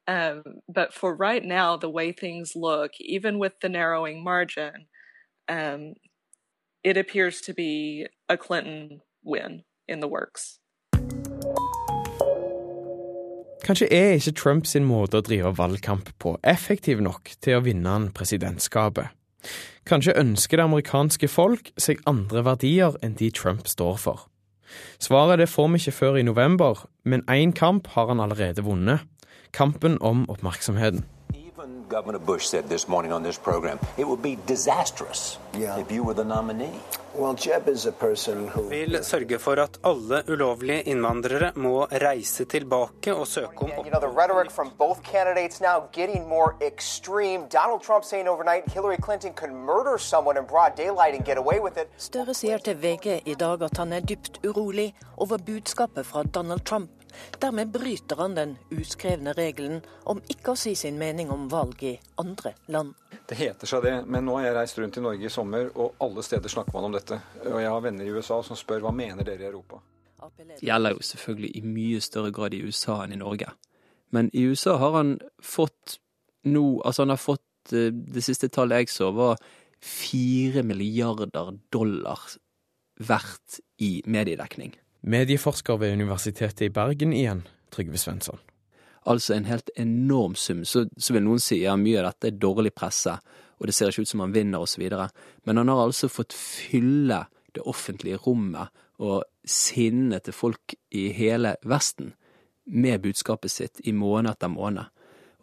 Um, 0.08 0.42
but 0.68 0.94
for 0.94 1.14
right 1.14 1.44
now, 1.44 1.76
the 1.76 1.90
way 1.90 2.12
things 2.12 2.52
look, 2.54 2.92
even 3.00 3.38
with 3.38 3.54
the 3.60 3.68
narrowing 3.68 4.22
margin, 4.22 4.86
um, 5.48 5.94
it 6.84 6.96
appears 6.96 7.40
to 7.42 7.54
be 7.54 8.06
a 8.28 8.36
Clinton 8.36 9.00
win 9.24 9.64
in 9.88 10.00
the 10.00 10.08
works. 10.10 10.58
Kanskje 13.66 13.88
er 13.90 14.12
ikke 14.14 14.36
Trump 14.38 14.66
sin 14.66 14.84
måte 14.86 15.18
å 15.18 15.24
drive 15.26 15.50
valgkamp 15.58 16.12
på 16.22 16.36
effektiv 16.46 17.00
nok 17.02 17.32
til 17.42 17.58
å 17.58 17.64
vinne 17.66 17.90
han 17.90 18.12
presidentskapet. 18.14 19.10
Kanskje 19.86 20.14
ønsker 20.18 20.58
det 20.58 20.66
amerikanske 20.66 21.28
folk 21.30 21.72
seg 21.78 22.02
andre 22.06 22.44
verdier 22.46 22.94
enn 23.02 23.16
de 23.18 23.30
Trump 23.34 23.66
står 23.70 23.98
for. 24.02 24.28
Svaret 25.02 25.42
det 25.42 25.50
får 25.50 25.68
vi 25.72 25.82
ikke 25.82 25.98
før 25.98 26.20
i 26.20 26.26
november, 26.26 26.86
men 27.04 27.26
én 27.30 27.54
kamp 27.54 27.90
har 27.94 28.10
han 28.10 28.22
allerede 28.22 28.62
vunnet. 28.66 29.02
Kampen 29.54 29.98
om 30.02 30.26
oppmerksomheten. 30.30 31.04
Governor 31.96 32.18
Bush 32.18 32.46
said 32.46 32.68
this 32.68 32.88
morning 32.88 33.10
on 33.10 33.22
this 33.22 33.38
program 33.38 33.78
it 33.96 34.06
would 34.06 34.20
be 34.20 34.36
disastrous 34.46 35.38
yeah. 35.54 35.78
if 35.78 35.90
you 35.90 36.02
were 36.04 36.12
the 36.12 36.24
nominee. 36.24 36.78
Well, 37.14 37.32
Jeb 37.32 37.68
is 37.68 37.86
a 37.86 37.92
person 37.92 38.48
who... 38.48 38.68
Vil 38.68 39.04
sørge 39.04 39.38
for 39.38 39.56
at 39.62 39.78
alle 39.84 40.18
ulovlige 40.28 40.82
innvandrere 40.82 41.52
må 41.56 41.86
reise 42.02 42.44
tilbake 42.44 43.14
og 43.14 43.26
søke 43.26 43.62
om 43.62 43.70
you 43.70 43.90
know, 43.90 44.00
the 44.00 44.12
rhetoric 44.20 44.50
from 44.50 44.68
both 44.78 45.00
candidates 45.12 45.60
now 45.60 45.88
getting 45.92 46.28
more 46.28 46.50
extreme. 46.60 47.48
Donald 47.48 47.80
Trump 47.86 48.04
saying 48.04 48.28
overnight 48.28 48.68
Hillary 48.74 49.00
Clinton 49.06 49.32
could 49.32 49.52
murder 49.52 49.96
someone 49.98 50.36
in 50.40 50.44
broad 50.44 50.72
daylight 50.76 51.14
and 51.16 51.24
get 51.24 51.38
away 51.38 51.58
with 51.60 51.76
it. 51.82 51.88
Støre 51.96 52.34
sier 52.34 52.58
til 52.58 52.76
VG 52.82 53.22
i 53.24 53.34
dag 53.34 53.62
at 53.62 53.76
han 53.76 53.92
er 53.92 54.00
dypt 54.00 54.44
urolig 54.44 54.92
over 55.16 55.36
budskapet 55.38 56.06
fra 56.06 56.22
Donald 56.22 56.60
Trump 56.60 56.90
Dermed 57.40 57.72
bryter 57.72 58.16
han 58.16 58.36
den 58.36 58.54
uskrevne 58.70 59.34
regelen 59.36 59.82
om 60.10 60.20
ikke 60.32 60.54
å 60.54 60.58
si 60.58 60.74
sin 60.78 60.98
mening 60.98 61.30
om 61.30 61.48
valg 61.52 61.82
i 61.84 61.96
andre 62.22 62.54
land. 62.72 62.94
Det 63.26 63.38
heter 63.38 63.66
seg 63.68 63.82
det, 63.82 63.94
men 64.06 64.24
nå 64.26 64.38
har 64.38 64.48
jeg 64.48 64.56
reist 64.56 64.78
rundt 64.78 64.96
i 65.00 65.04
Norge 65.04 65.26
i 65.26 65.32
sommer, 65.32 65.70
og 65.74 66.00
alle 66.02 66.22
steder 66.22 66.52
snakker 66.52 66.76
man 66.76 66.88
om 66.88 66.96
dette. 66.96 67.18
Og 67.44 67.60
jeg 67.60 67.70
har 67.72 67.84
venner 67.84 68.06
i 68.06 68.14
USA 68.14 68.40
som 68.46 68.58
spør 68.58 68.86
hva 68.86 68.94
mener 68.94 69.26
dere 69.26 69.46
i 69.46 69.50
Europa? 69.50 69.82
Det 70.36 70.62
gjelder 70.64 70.96
jo 70.96 71.04
selvfølgelig 71.04 71.50
i 71.58 71.62
mye 71.66 72.00
større 72.02 72.32
grad 72.34 72.54
i 72.54 72.62
USA 72.64 73.02
enn 73.04 73.14
i 73.14 73.20
Norge. 73.20 73.50
Men 74.14 74.30
i 74.32 74.46
USA 74.48 74.76
har 74.80 74.96
han 74.96 75.16
fått 75.42 75.98
nå 76.46 76.80
Altså, 76.84 77.02
han 77.02 77.10
har 77.10 77.18
fått 77.18 77.72
eh, 77.74 77.90
Det 77.90 78.22
siste 78.22 78.48
tallet 78.54 78.84
jeg 78.84 78.92
så, 78.94 79.10
var 79.10 79.40
fire 79.82 80.62
milliarder 80.62 81.50
dollar 81.74 82.22
verdt 82.96 83.58
i 83.82 84.00
mediedekning. 84.06 84.72
Medieforsker 85.00 85.78
ved 85.80 85.92
Universitetet 85.92 86.66
i 86.66 86.72
Bergen 86.72 87.12
igjen, 87.12 87.44
Trygve 87.74 87.98
Svensson. 87.98 88.38
Altså 89.06 89.34
en 89.34 89.46
helt 89.46 89.70
enorm 89.76 90.34
sum. 90.34 90.64
Så, 90.64 90.86
så 90.98 91.14
vil 91.14 91.22
noen 91.26 91.42
si 91.42 91.60
ja, 91.62 91.76
mye 91.78 92.00
av 92.00 92.10
dette 92.10 92.32
er 92.32 92.40
dårlig 92.42 92.72
presse, 92.74 93.14
og 93.56 93.68
det 93.68 93.74
ser 93.76 93.92
ikke 93.92 94.06
ut 94.06 94.10
som 94.10 94.24
han 94.24 94.34
vinner 94.34 94.64
osv. 94.64 94.82
Men 95.46 95.60
han 95.62 95.70
har 95.70 95.84
altså 95.84 96.10
fått 96.10 96.34
fylle 96.36 97.22
det 97.56 97.64
offentlige 97.64 98.18
rommet 98.26 98.72
og 99.00 99.22
sinnet 99.46 100.26
til 100.26 100.36
folk 100.36 100.74
i 100.96 101.08
hele 101.14 101.54
Vesten 101.64 102.14
med 102.66 103.02
budskapet 103.04 103.52
sitt 103.52 103.80
i 103.84 103.94
måned 103.94 104.32
etter 104.32 104.50
måned. 104.50 104.90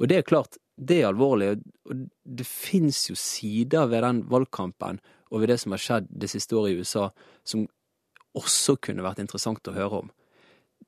Og 0.02 0.10
det 0.10 0.20
er 0.20 0.28
klart, 0.28 0.58
det 0.76 1.00
er 1.02 1.12
alvorlig, 1.12 1.54
og 1.88 2.08
det 2.26 2.46
fins 2.50 3.06
jo 3.10 3.16
sider 3.20 3.88
ved 3.92 4.04
den 4.04 4.24
valgkampen 4.30 5.00
og 5.32 5.42
ved 5.42 5.54
det 5.54 5.60
som 5.62 5.74
har 5.74 5.82
skjedd 5.82 6.10
det 6.10 6.30
siste 6.30 6.58
året 6.58 6.74
i 6.74 6.82
USA, 6.84 7.08
som 7.46 7.68
også 8.38 8.78
kunne 8.82 9.06
vært 9.06 9.22
interessant 9.24 9.68
å 9.68 9.76
høre 9.76 10.04
om. 10.04 10.12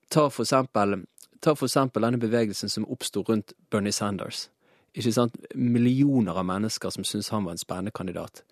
Ta 0.09 0.27
for 0.29 0.45
eksempel, 0.45 0.99
ta 1.41 1.55
for 1.55 1.69
eksempel 1.69 2.05
denne 2.05 2.21
bevegelsen 2.21 2.71
som 2.71 2.87
oppsto 2.91 3.23
rundt 3.27 3.55
Bernie 3.71 3.95
Sanders. 3.95 4.49
Ikke 4.95 5.11
sant? 5.11 5.35
Millioner 5.55 6.37
av 6.39 6.47
mennesker 6.47 6.93
som 6.93 7.03
syntes 7.03 7.31
han 7.33 7.45
var 7.45 7.55
en 7.55 7.61
spennende 7.61 7.93
kandidat. 7.95 8.45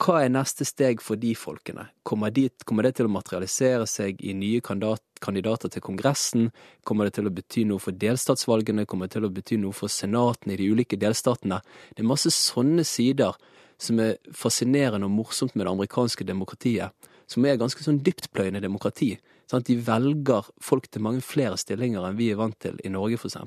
Hva 0.00 0.22
er 0.24 0.30
neste 0.32 0.64
steg 0.64 1.02
for 1.04 1.20
de 1.20 1.34
folkene? 1.36 1.90
Kommer, 2.08 2.32
de, 2.32 2.46
kommer 2.64 2.86
det 2.86 2.94
til 2.96 3.04
å 3.10 3.12
materialisere 3.12 3.84
seg 3.90 4.22
i 4.24 4.32
nye 4.32 4.62
kandidat, 4.64 5.02
kandidater 5.20 5.68
til 5.68 5.84
Kongressen? 5.84 6.46
Kommer 6.88 7.04
det 7.06 7.18
til 7.18 7.28
å 7.28 7.32
bety 7.36 7.66
noe 7.68 7.82
for 7.84 7.92
delstatsvalgene? 7.92 8.86
Kommer 8.88 9.10
det 9.10 9.18
til 9.18 9.28
å 9.28 9.32
bety 9.34 9.58
noe 9.60 9.76
for 9.76 9.92
senatene 9.92 10.56
i 10.56 10.62
de 10.62 10.70
ulike 10.72 10.96
delstatene? 10.96 11.60
Det 11.92 12.00
er 12.00 12.08
masse 12.08 12.32
sånne 12.32 12.86
sider 12.88 13.36
som 13.80 14.00
er 14.00 14.16
fascinerende 14.32 15.04
og 15.04 15.18
morsomt 15.18 15.52
med 15.52 15.66
det 15.66 15.74
amerikanske 15.74 16.24
demokratiet 16.24 17.09
som 17.30 17.46
er 17.46 17.60
ganske 17.60 17.84
sånn 17.84 18.00
dyptpløyende 18.04 18.62
demokrati. 18.64 19.14
Sant? 19.50 19.68
De 19.68 19.78
velger 19.86 20.50
folk 20.62 20.88
til 20.90 21.04
mange 21.06 21.22
flere 21.24 21.58
stillinger 21.60 22.06
enn 22.06 22.18
vi 22.18 22.30
er 22.32 22.40
vant 22.40 22.58
til 22.62 22.78
i 22.84 22.92
Norge, 22.92 23.20
f.eks. 23.20 23.38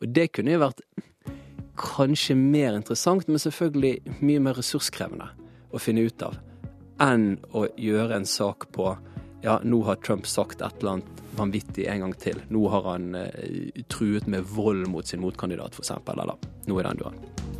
Og 0.00 0.08
det 0.08 0.30
kunne 0.32 0.56
jo 0.56 0.62
vært 0.64 0.84
kanskje 1.80 2.36
mer 2.36 2.76
interessant, 2.76 3.28
men 3.28 3.40
selvfølgelig 3.40 4.20
mye 4.20 4.44
mer 4.44 4.58
ressurskrevende 4.60 5.30
å 5.70 5.80
finne 5.80 6.04
ut 6.08 6.24
av 6.26 6.36
enn 7.00 7.38
å 7.56 7.64
gjøre 7.80 8.18
en 8.18 8.28
sak 8.28 8.68
på 8.74 8.90
ja, 9.40 9.56
nå 9.64 9.80
har 9.86 10.00
Trump 10.04 10.26
sagt 10.28 10.60
et 10.60 10.82
eller 10.82 10.98
annet 10.98 11.22
vanvittig 11.38 11.86
en 11.88 12.04
gang 12.04 12.14
til. 12.20 12.42
Nå 12.52 12.66
har 12.74 12.90
han 12.90 13.14
eh, 13.16 13.80
truet 13.88 14.28
med 14.28 14.44
vold 14.44 14.84
mot 14.92 15.06
sin 15.08 15.22
motkandidat, 15.24 15.78
f.eks. 15.78 15.96
Eller 16.12 16.36
nå 16.68 16.80
er 16.80 16.90
den 16.90 17.00
døren. 17.00 17.59